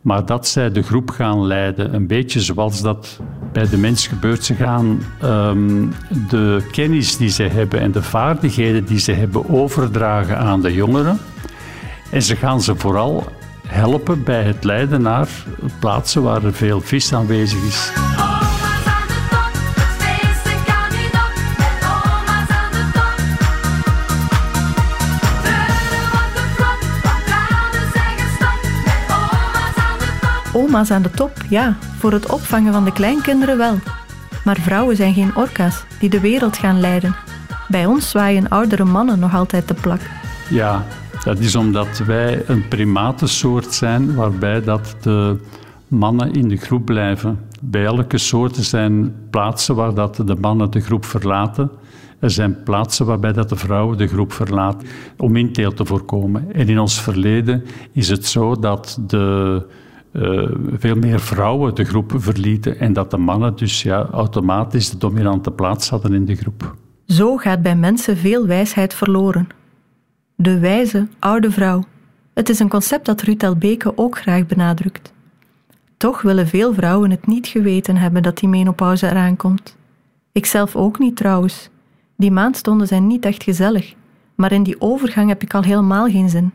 [0.02, 1.94] maar dat zij de groep gaan leiden.
[1.94, 3.20] Een beetje zoals dat
[3.52, 4.44] bij de mens gebeurt.
[4.44, 5.92] Ze gaan um,
[6.28, 11.18] de kennis die ze hebben en de vaardigheden die ze hebben overdragen aan de jongeren.
[12.10, 13.24] En ze gaan ze vooral
[13.66, 15.28] helpen bij het leiden naar
[15.80, 17.92] plaatsen waar er veel vis aanwezig is.
[30.62, 33.78] Oma's aan de top, ja, voor het opvangen van de kleinkinderen wel.
[34.44, 37.14] Maar vrouwen zijn geen orka's die de wereld gaan leiden.
[37.68, 40.00] Bij ons zwaaien oudere mannen nog altijd de plak.
[40.50, 40.84] Ja,
[41.24, 45.36] dat is omdat wij een primatensoort zijn waarbij dat de
[45.88, 47.38] mannen in de groep blijven.
[47.60, 51.70] Bij elke soort zijn plaatsen waar dat de mannen de groep verlaten.
[52.18, 54.82] Er zijn plaatsen waarbij dat de vrouwen de groep verlaat
[55.16, 56.52] om inteel te voorkomen.
[56.52, 59.66] En in ons verleden is het zo dat de
[60.12, 64.98] uh, veel meer vrouwen de groep verlieten en dat de mannen dus ja, automatisch de
[64.98, 66.74] dominante plaats hadden in de groep.
[67.06, 69.48] Zo gaat bij mensen veel wijsheid verloren.
[70.34, 71.84] De wijze oude vrouw.
[72.34, 75.12] Het is een concept dat Ruth Beke ook graag benadrukt.
[75.96, 79.76] Toch willen veel vrouwen het niet geweten hebben dat die menopauze eraan komt.
[80.32, 81.68] Ikzelf ook niet trouwens.
[82.16, 83.94] Die maandstonden zijn niet echt gezellig,
[84.34, 86.52] maar in die overgang heb ik al helemaal geen zin.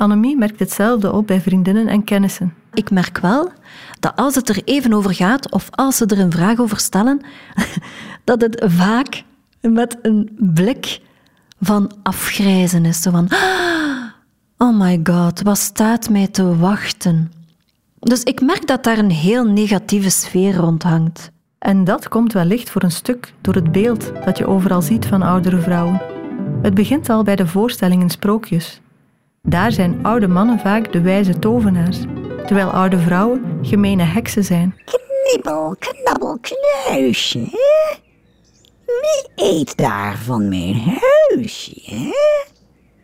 [0.00, 2.54] Annemie merkt hetzelfde op bij vriendinnen en kennissen.
[2.72, 3.52] Ik merk wel
[4.00, 7.20] dat als het er even over gaat, of als ze er een vraag over stellen,
[8.24, 9.22] dat het vaak
[9.60, 11.00] met een blik
[11.60, 13.02] van afgrijzen is.
[13.02, 13.28] Zo van,
[14.68, 17.32] oh my god, wat staat mij te wachten?
[17.98, 21.30] Dus ik merk dat daar een heel negatieve sfeer rond hangt.
[21.58, 25.22] En dat komt wellicht voor een stuk door het beeld dat je overal ziet van
[25.22, 26.00] oudere vrouwen.
[26.62, 28.80] Het begint al bij de voorstellingen sprookjes.
[29.42, 31.98] Daar zijn oude mannen vaak de wijze tovenaars,
[32.46, 34.74] terwijl oude vrouwen gemene heksen zijn.
[34.84, 37.38] Knibbel, knabbel, knuisje.
[38.86, 42.14] Wie eet daar van mijn huisje?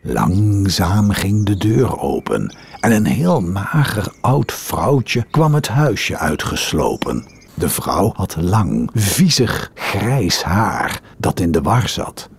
[0.01, 7.25] Langzaam ging de deur open en een heel mager oud vrouwtje kwam het huisje uitgeslopen.
[7.53, 12.29] De vrouw had lang, viezig, grijs haar dat in de war zat.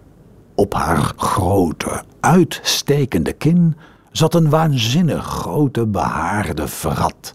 [0.55, 3.77] Op haar grote, uitstekende kin
[4.13, 7.35] zat een waanzinnig grote behaarde vrat.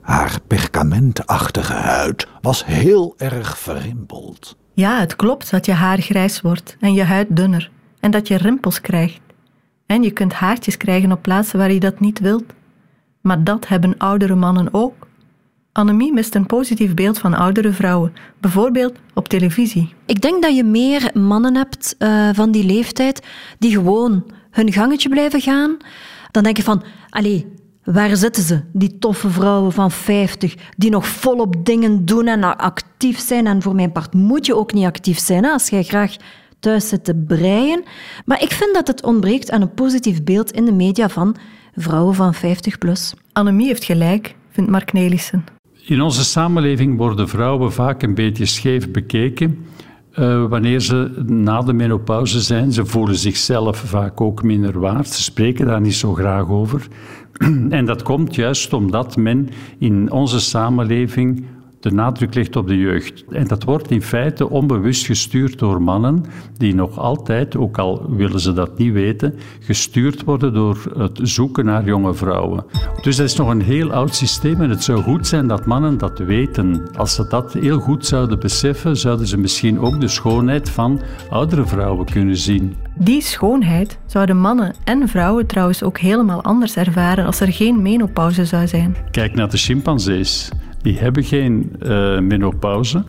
[0.00, 4.56] Haar perkamentachtige huid was heel erg verrimpeld.
[4.74, 7.70] Ja, het klopt dat je haar grijs wordt en je huid dunner
[8.00, 9.20] en dat je rimpels krijgt.
[9.86, 12.52] En je kunt haartjes krijgen op plaatsen waar je dat niet wilt.
[13.20, 15.05] Maar dat hebben oudere mannen ook.
[15.76, 19.94] Annemie mist een positief beeld van oudere vrouwen, bijvoorbeeld op televisie.
[20.06, 23.26] Ik denk dat je meer mannen hebt uh, van die leeftijd
[23.58, 25.76] die gewoon hun gangetje blijven gaan.
[26.30, 27.46] Dan denk je van, allee,
[27.84, 28.60] waar zitten ze?
[28.72, 33.46] Die toffe vrouwen van 50 die nog volop dingen doen en actief zijn.
[33.46, 36.16] En voor mijn part moet je ook niet actief zijn hè, als jij graag
[36.60, 37.82] thuis zit te breien.
[38.24, 41.36] Maar ik vind dat het ontbreekt aan een positief beeld in de media van
[41.74, 43.14] vrouwen van 50 plus.
[43.32, 45.55] Annemie heeft gelijk, vindt Mark Nelissen.
[45.88, 49.66] In onze samenleving worden vrouwen vaak een beetje scheef bekeken.
[50.18, 55.08] Uh, wanneer ze na de menopauze zijn, ze voelen zichzelf vaak ook minder waard.
[55.08, 56.86] Ze spreken daar niet zo graag over.
[57.68, 61.44] en dat komt juist omdat men in onze samenleving
[61.88, 63.24] de nadruk ligt op de jeugd.
[63.30, 66.24] En dat wordt in feite onbewust gestuurd door mannen
[66.56, 71.64] die nog altijd, ook al willen ze dat niet weten, gestuurd worden door het zoeken
[71.64, 72.64] naar jonge vrouwen.
[73.02, 75.98] Dus dat is nog een heel oud systeem en het zou goed zijn dat mannen
[75.98, 76.88] dat weten.
[76.96, 81.00] Als ze dat heel goed zouden beseffen, zouden ze misschien ook de schoonheid van
[81.30, 82.76] oudere vrouwen kunnen zien.
[82.98, 88.44] Die schoonheid zouden mannen en vrouwen trouwens ook helemaal anders ervaren als er geen menopauze
[88.44, 88.96] zou zijn.
[89.10, 90.50] Kijk naar de chimpansees
[90.86, 93.04] die hebben geen uh, menopauze.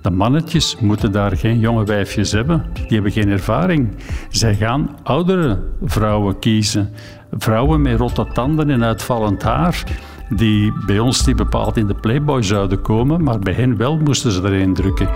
[0.00, 2.64] De mannetjes moeten daar geen jonge wijfjes hebben.
[2.74, 3.88] Die hebben geen ervaring.
[4.28, 6.90] Zij gaan oudere vrouwen kiezen.
[7.32, 9.84] Vrouwen met rotte tanden en uitvallend haar.
[10.28, 14.32] Die bij ons niet bepaald in de Playboy zouden komen, maar bij hen wel moesten
[14.32, 15.08] ze erin drukken.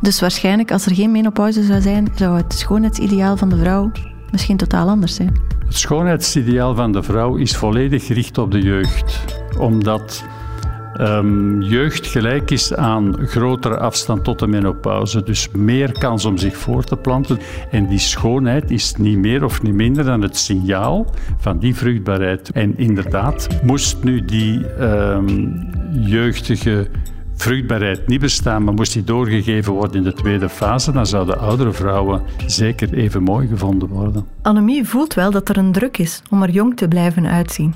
[0.00, 3.90] Dus waarschijnlijk, als er geen menopauze zou zijn, zou het schoonheidsideaal van de vrouw
[4.30, 5.57] misschien totaal anders zijn.
[5.68, 9.24] Het schoonheidsideaal van de vrouw is volledig gericht op de jeugd.
[9.58, 10.24] Omdat
[11.00, 15.22] um, jeugd gelijk is aan grotere afstand tot de menopauze.
[15.22, 17.38] Dus meer kans om zich voor te planten.
[17.70, 21.06] En die schoonheid is niet meer of niet minder dan het signaal
[21.38, 22.50] van die vruchtbaarheid.
[22.50, 26.88] En inderdaad, moest nu die um, jeugdige
[27.42, 31.72] vruchtbaarheid niet bestaan, maar moest die doorgegeven worden in de tweede fase, dan zouden oudere
[31.72, 34.26] vrouwen zeker even mooi gevonden worden.
[34.42, 37.74] Annemie voelt wel dat er een druk is om er jong te blijven uitzien.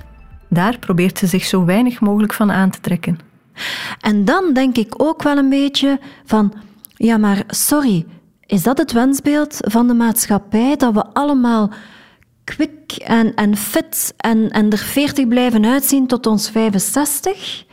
[0.48, 3.18] Daar probeert ze zich zo weinig mogelijk van aan te trekken.
[4.00, 6.52] En dan denk ik ook wel een beetje van,
[6.94, 8.06] ja maar sorry,
[8.46, 11.70] is dat het wensbeeld van de maatschappij dat we allemaal
[12.44, 17.64] kwik en, en fit en, en er 40 blijven uitzien tot ons 65?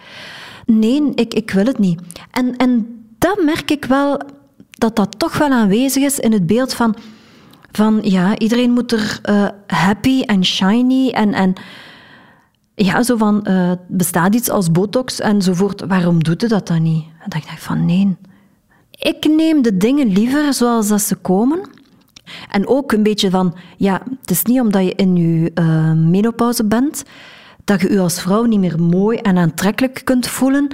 [0.72, 2.02] Nee, ik, ik wil het niet.
[2.32, 4.22] En, en dat merk ik wel
[4.70, 6.96] dat dat toch wel aanwezig is in het beeld van,
[7.72, 11.54] van ja, iedereen moet er uh, happy en shiny en, en
[12.76, 17.04] ja, zo van, uh, bestaat iets als botox enzovoort, waarom doet u dat dan niet?
[17.04, 18.18] En dan dacht ik van, nee.
[18.92, 21.70] Ik neem de dingen liever zoals dat ze komen.
[22.50, 26.66] En ook een beetje van, ja, het is niet omdat je in je uh, menopauze
[26.66, 27.04] bent,
[27.70, 30.68] dat je je als vrouw niet meer mooi en aantrekkelijk kunt voelen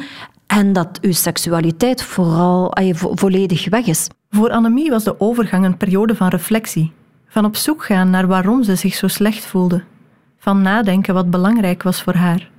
[0.47, 4.07] en dat je seksualiteit vooral je volledig weg is.
[4.29, 6.91] Voor Annemie was de overgang een periode van reflectie,
[7.27, 9.83] van op zoek gaan naar waarom ze zich zo slecht voelde,
[10.37, 12.49] van nadenken wat belangrijk was voor haar.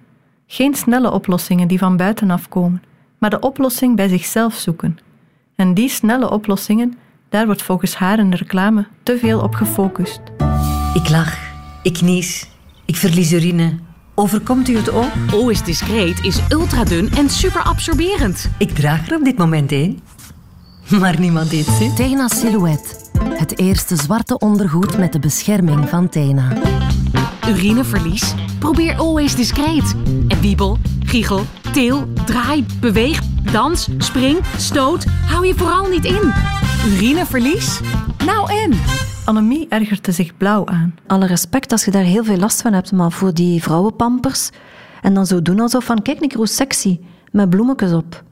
[0.47, 2.83] Geen snelle oplossingen die van buitenaf komen,
[3.19, 4.99] maar de oplossing bij zichzelf zoeken.
[5.55, 10.21] En die snelle oplossingen, daar wordt volgens haar in de reclame te veel op gefocust.
[10.95, 11.39] Ik lach,
[11.83, 12.49] ik nies,
[12.85, 13.79] ik verlies urine,
[14.19, 15.11] Overkomt u het ook?
[15.33, 18.49] OS Discreet is ultradun en super absorberend.
[18.59, 20.01] Ik draag er op dit moment één.
[21.01, 21.93] Maar niemand eet ze.
[21.95, 22.89] Tena Silhouette.
[23.29, 26.53] Het eerste zwarte ondergoed met de bescherming van Tena.
[27.49, 28.35] Urineverlies?
[28.59, 29.95] Probeer Always Discreet.
[30.29, 31.43] En wiebel, giegel,
[31.73, 33.21] til, draai, beweeg,
[33.53, 35.05] dans, spring, stoot.
[35.27, 36.33] Hou je vooral niet in.
[36.87, 37.81] Urineverlies?
[38.27, 38.73] Nou en?
[39.25, 40.95] Annemie ergerde zich blauw aan.
[41.07, 44.51] Alle respect als je daar heel veel last van hebt, maar voor die vrouwenpampers.
[45.03, 47.01] En dan zo doen alsof van, kijk, ik hoe sexy,
[47.33, 48.15] met bloemetjes op.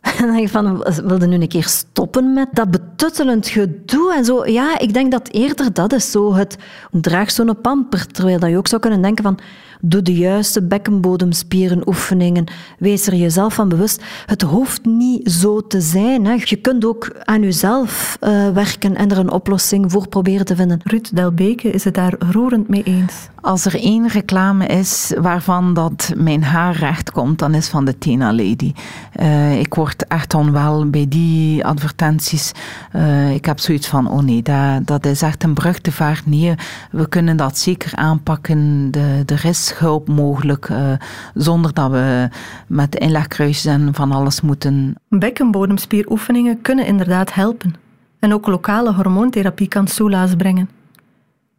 [0.00, 4.24] En dan denk je van, wilde nu een keer stoppen met dat betuttelend gedoe en
[4.24, 4.46] zo.
[4.46, 6.56] Ja, ik denk dat eerder dat is zo het,
[6.90, 8.06] draag zo'n pamper.
[8.06, 9.38] Terwijl dat je ook zou kunnen denken van,
[9.80, 12.44] Doe de juiste bekkenbodemspieren oefeningen.
[12.78, 14.02] Wees er jezelf van bewust.
[14.26, 16.26] Het hoeft niet zo te zijn.
[16.26, 16.32] Hè.
[16.44, 20.80] Je kunt ook aan jezelf uh, werken en er een oplossing voor proberen te vinden.
[20.84, 23.28] Ruud Delbeke is het daar roerend mee eens.
[23.46, 27.98] Als er één reclame is waarvan dat mijn haar recht komt, dan is van de
[27.98, 28.72] Tena Lady.
[29.20, 32.52] Uh, ik word echt onwel bij die advertenties.
[32.92, 36.26] Uh, ik heb zoiets van, oh nee, dat, dat is echt een brug te vaart.
[36.26, 36.54] Nee,
[36.90, 38.90] we kunnen dat zeker aanpakken.
[38.90, 40.92] De, er is hulp mogelijk, uh,
[41.34, 42.28] zonder dat we
[42.66, 44.94] met inlegkruisjes en van alles moeten.
[45.08, 47.74] Bekkenbodemspieroefeningen kunnen inderdaad helpen.
[48.18, 50.68] En ook lokale hormoontherapie kan soelaas brengen.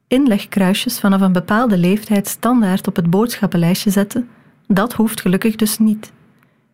[0.08, 4.30] Inlegkruisjes vanaf een bepaalde leeftijd standaard op het boodschappenlijstje zetten,
[4.68, 6.12] dat hoeft gelukkig dus niet.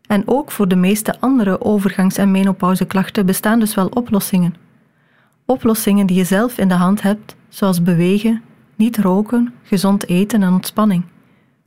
[0.08, 4.56] En ook voor de meeste andere overgangs- en menopauzeklachten bestaan dus wel oplossingen.
[5.46, 8.42] Oplossingen die je zelf in de hand hebt, zoals bewegen,
[8.76, 11.04] niet roken, gezond eten en ontspanning.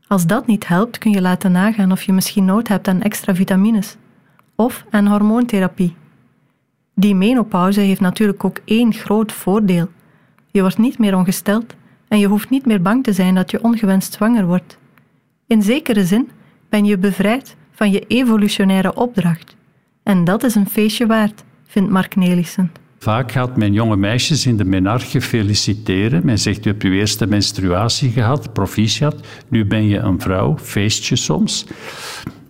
[0.07, 3.35] Als dat niet helpt, kun je laten nagaan of je misschien nood hebt aan extra
[3.35, 3.97] vitamines
[4.55, 5.97] of aan hormoontherapie.
[6.95, 9.89] Die menopauze heeft natuurlijk ook één groot voordeel.
[10.57, 11.75] Je wordt niet meer ongesteld
[12.09, 14.79] en je hoeft niet meer bang te zijn dat je ongewenst zwanger wordt.
[15.47, 16.29] In zekere zin
[16.69, 19.57] ben je bevrijd van je evolutionaire opdracht.
[20.03, 22.73] En dat is een feestje waard, vindt Mark Nelissen.
[22.99, 26.25] Vaak gaat men jonge meisjes in de menarche feliciteren.
[26.25, 29.27] Men zegt, u hebt uw eerste menstruatie gehad, proficiat.
[29.49, 31.67] Nu ben je een vrouw, feestje soms.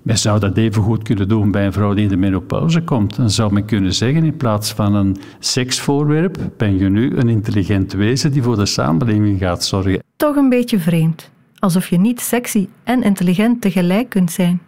[0.06, 3.16] Men zou dat even goed kunnen doen bij een vrouw die in de menopauze komt.
[3.16, 7.92] Dan zou men kunnen zeggen, in plaats van een seksvoorwerp, ben je nu een intelligent
[7.92, 10.02] wezen die voor de samenleving gaat zorgen.
[10.16, 11.30] Toch een beetje vreemd.
[11.58, 14.60] Alsof je niet sexy en intelligent tegelijk kunt zijn.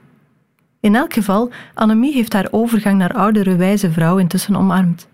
[0.81, 5.09] In elk geval, Annemie heeft haar overgang naar oudere wijze vrouw intussen omarmd.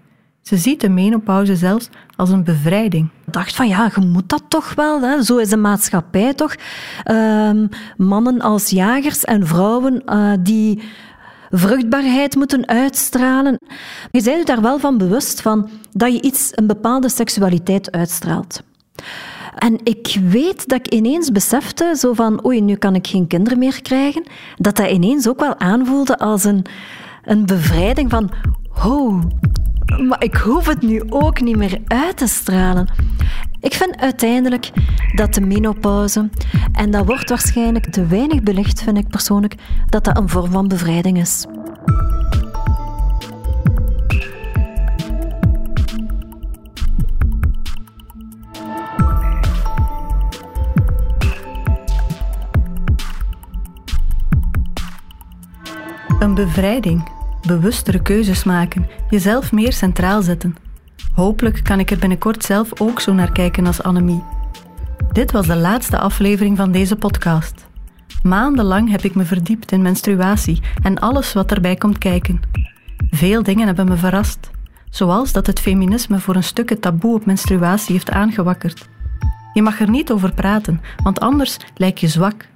[0.44, 3.08] Ze ziet de menopauze zelfs als een bevrijding.
[3.26, 5.00] Ik dacht van ja, je moet dat toch wel.
[5.00, 5.22] Hè?
[5.22, 6.54] Zo is de maatschappij toch.
[7.10, 10.82] Um, mannen als jagers en vrouwen uh, die
[11.50, 13.58] vruchtbaarheid moeten uitstralen.
[14.10, 18.62] Je bent je daar wel van bewust van dat je iets, een bepaalde seksualiteit uitstraalt.
[19.58, 23.58] En ik weet dat ik ineens besefte, zo van oei, nu kan ik geen kinderen
[23.58, 24.24] meer krijgen,
[24.56, 26.64] dat dat ineens ook wel aanvoelde als een,
[27.24, 28.30] een bevrijding van,
[28.84, 29.22] oh,
[29.86, 32.88] Maar ik hoef het nu ook niet meer uit te stralen.
[33.60, 34.70] Ik vind uiteindelijk
[35.14, 36.30] dat de menopauze,
[36.72, 39.54] en dat wordt waarschijnlijk te weinig belicht, vind ik persoonlijk,
[39.88, 41.46] dat dat een vorm van bevrijding is.
[56.18, 57.08] Een bevrijding,
[57.46, 60.56] bewustere keuzes maken, jezelf meer centraal zetten.
[61.14, 64.22] Hopelijk kan ik er binnenkort zelf ook zo naar kijken als Annemie.
[65.12, 67.66] Dit was de laatste aflevering van deze podcast.
[68.22, 72.40] Maandenlang heb ik me verdiept in menstruatie en alles wat erbij komt kijken.
[73.10, 74.50] Veel dingen hebben me verrast,
[74.90, 78.88] zoals dat het feminisme voor een stuk het taboe op menstruatie heeft aangewakkerd.
[79.52, 82.48] Je mag er niet over praten, want anders lijk je zwak.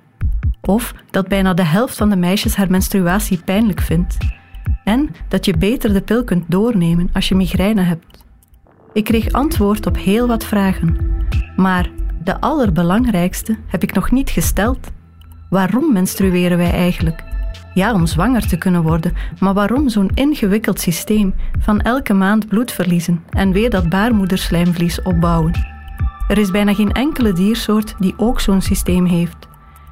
[0.60, 4.16] Of dat bijna de helft van de meisjes haar menstruatie pijnlijk vindt.
[4.88, 8.24] En dat je beter de pil kunt doornemen als je migraine hebt.
[8.92, 10.96] Ik kreeg antwoord op heel wat vragen.
[11.56, 11.90] Maar
[12.24, 14.90] de allerbelangrijkste heb ik nog niet gesteld.
[15.50, 17.24] Waarom menstrueren wij eigenlijk?
[17.74, 22.72] Ja, om zwanger te kunnen worden, maar waarom zo'n ingewikkeld systeem van elke maand bloed
[22.72, 25.52] verliezen en weer dat baarmoederslijmvlies opbouwen?
[26.28, 29.48] Er is bijna geen enkele diersoort die ook zo'n systeem heeft.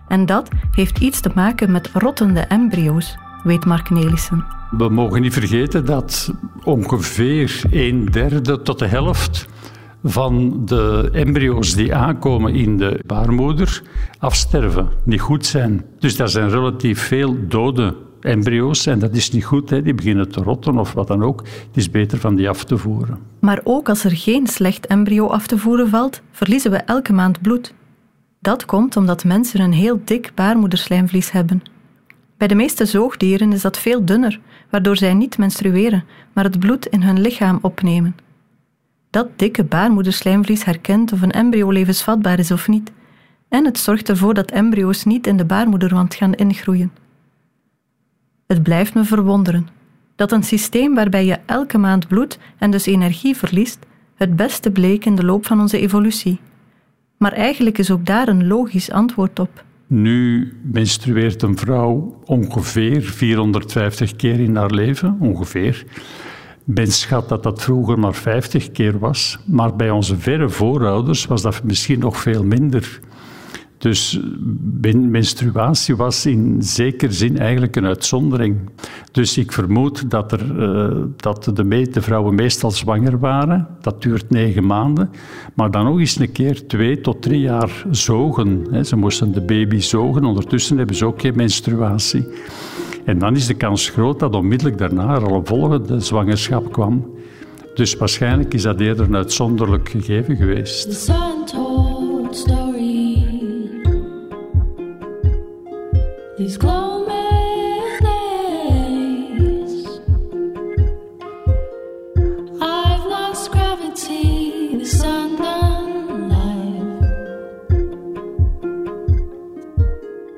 [0.08, 4.44] En dat heeft iets te maken met rottende embryo's, weet Mark Nelissen.
[4.70, 6.32] We mogen niet vergeten dat
[6.64, 9.46] ongeveer een derde tot de helft
[10.04, 13.82] van de embryo's die aankomen in de baarmoeder
[14.18, 15.84] afsterven, niet goed zijn.
[15.98, 19.70] Dus dat zijn relatief veel dode embryo's en dat is niet goed.
[19.70, 19.82] Hè.
[19.82, 21.38] Die beginnen te rotten of wat dan ook.
[21.38, 23.18] Het is beter van die af te voeren.
[23.40, 27.40] Maar ook als er geen slecht embryo af te voeren valt, verliezen we elke maand
[27.40, 27.74] bloed.
[28.40, 31.62] Dat komt omdat mensen een heel dik baarmoederslijmvlies hebben.
[32.36, 36.86] Bij de meeste zoogdieren is dat veel dunner, waardoor zij niet menstrueren, maar het bloed
[36.86, 38.16] in hun lichaam opnemen.
[39.10, 42.92] Dat dikke baarmoederslijmvlies herkent of een embryo levensvatbaar is of niet,
[43.48, 46.92] en het zorgt ervoor dat embryo's niet in de baarmoederwand gaan ingroeien.
[48.46, 49.68] Het blijft me verwonderen
[50.16, 53.78] dat een systeem waarbij je elke maand bloed en dus energie verliest,
[54.14, 56.40] het beste bleek in de loop van onze evolutie.
[57.16, 59.64] Maar eigenlijk is ook daar een logisch antwoord op.
[59.86, 65.84] Nu menstrueert een vrouw ongeveer 450 keer in haar leven, ongeveer.
[66.64, 71.42] Men schat dat dat vroeger maar 50 keer was, maar bij onze verre voorouders was
[71.42, 73.00] dat misschien nog veel minder.
[73.78, 74.20] Dus
[74.94, 78.56] menstruatie was in zekere zin eigenlijk een uitzondering.
[79.12, 83.66] Dus ik vermoed dat, er, uh, dat de, meeste vrouwen meestal zwanger waren.
[83.80, 85.10] Dat duurt negen maanden.
[85.54, 88.66] Maar dan nog eens een keer twee tot drie jaar zogen.
[88.86, 90.24] Ze moesten de baby zogen.
[90.24, 92.26] Ondertussen hebben ze ook geen menstruatie.
[93.04, 97.14] En dan is de kans groot dat onmiddellijk daarna er al een volgende zwangerschap kwam.
[97.74, 101.10] Dus waarschijnlijk is dat eerder een uitzonderlijk gegeven geweest.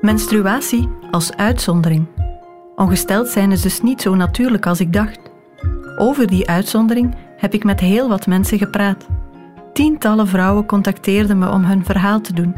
[0.01, 2.07] Menstruatie als uitzondering.
[2.75, 5.19] Ongesteld zijn is dus niet zo natuurlijk als ik dacht.
[5.97, 9.07] Over die uitzondering heb ik met heel wat mensen gepraat.
[9.73, 12.55] Tientallen vrouwen contacteerden me om hun verhaal te doen.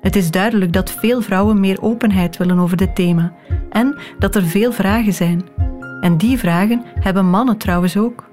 [0.00, 3.32] Het is duidelijk dat veel vrouwen meer openheid willen over dit thema
[3.70, 5.42] en dat er veel vragen zijn.
[6.00, 8.24] En die vragen hebben mannen trouwens ook.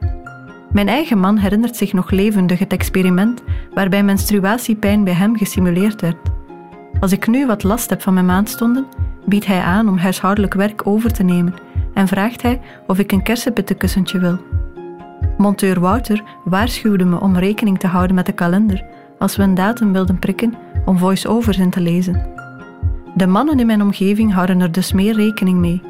[0.71, 3.43] Mijn eigen man herinnert zich nog levendig het experiment
[3.73, 6.17] waarbij menstruatiepijn bij hem gesimuleerd werd.
[6.99, 8.85] Als ik nu wat last heb van mijn maandstonden,
[9.25, 11.53] biedt hij aan om huishoudelijk werk over te nemen
[11.93, 14.37] en vraagt hij of ik een kersenpittenkussentje wil.
[15.37, 18.85] Monteur Wouter waarschuwde me om rekening te houden met de kalender
[19.19, 20.53] als we een datum wilden prikken
[20.85, 22.33] om voice-overs in te lezen.
[23.15, 25.81] De mannen in mijn omgeving houden er dus meer rekening mee.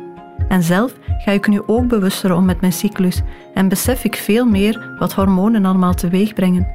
[0.48, 3.22] En zelf ga ik nu ook bewuster om met mijn cyclus
[3.54, 6.68] en besef ik veel meer wat hormonen allemaal teweeg brengen.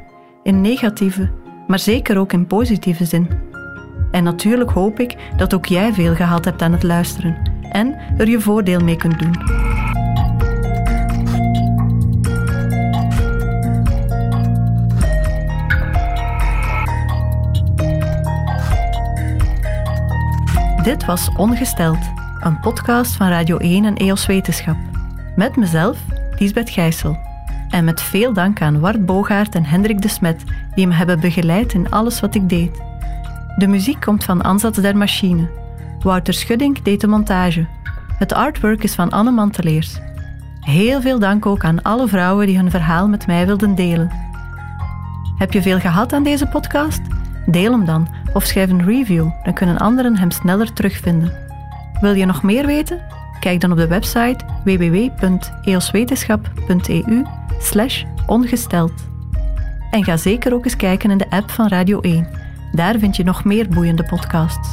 [0.43, 1.31] In negatieve,
[1.67, 3.29] maar zeker ook in positieve zin.
[4.11, 7.37] En natuurlijk hoop ik dat ook jij veel gehad hebt aan het luisteren
[7.73, 9.70] en er je voordeel mee kunt doen.
[20.83, 21.99] Dit was Ongesteld,
[22.39, 24.77] een podcast van Radio 1 en EOS Wetenschap.
[25.37, 25.99] Met mezelf,
[26.39, 27.19] Lisbeth Gijssel.
[27.69, 31.73] En met veel dank aan Wart Bogaert en Hendrik de Smet, die me hebben begeleid
[31.73, 32.83] in alles wat ik deed.
[33.57, 35.49] De muziek komt van Ansatz der Machine.
[35.99, 37.67] Wouter Schudding deed de montage.
[38.19, 39.99] Het artwork is van Anne Manteleers.
[40.61, 44.11] Heel veel dank ook aan alle vrouwen die hun verhaal met mij wilden delen.
[45.39, 47.01] Heb je veel gehad aan deze podcast?
[47.47, 51.33] Deel hem dan of schrijf een review, dan kunnen anderen hem sneller terugvinden.
[52.01, 53.01] Wil je nog meer weten?
[53.41, 57.25] Kijk dan op de website www.eoswetenschap.eu
[58.27, 58.93] ongesteld.
[59.91, 62.29] En ga zeker ook eens kijken in de app van Radio 1.
[62.73, 64.69] Daar vind je nog meer boeiende podcasts.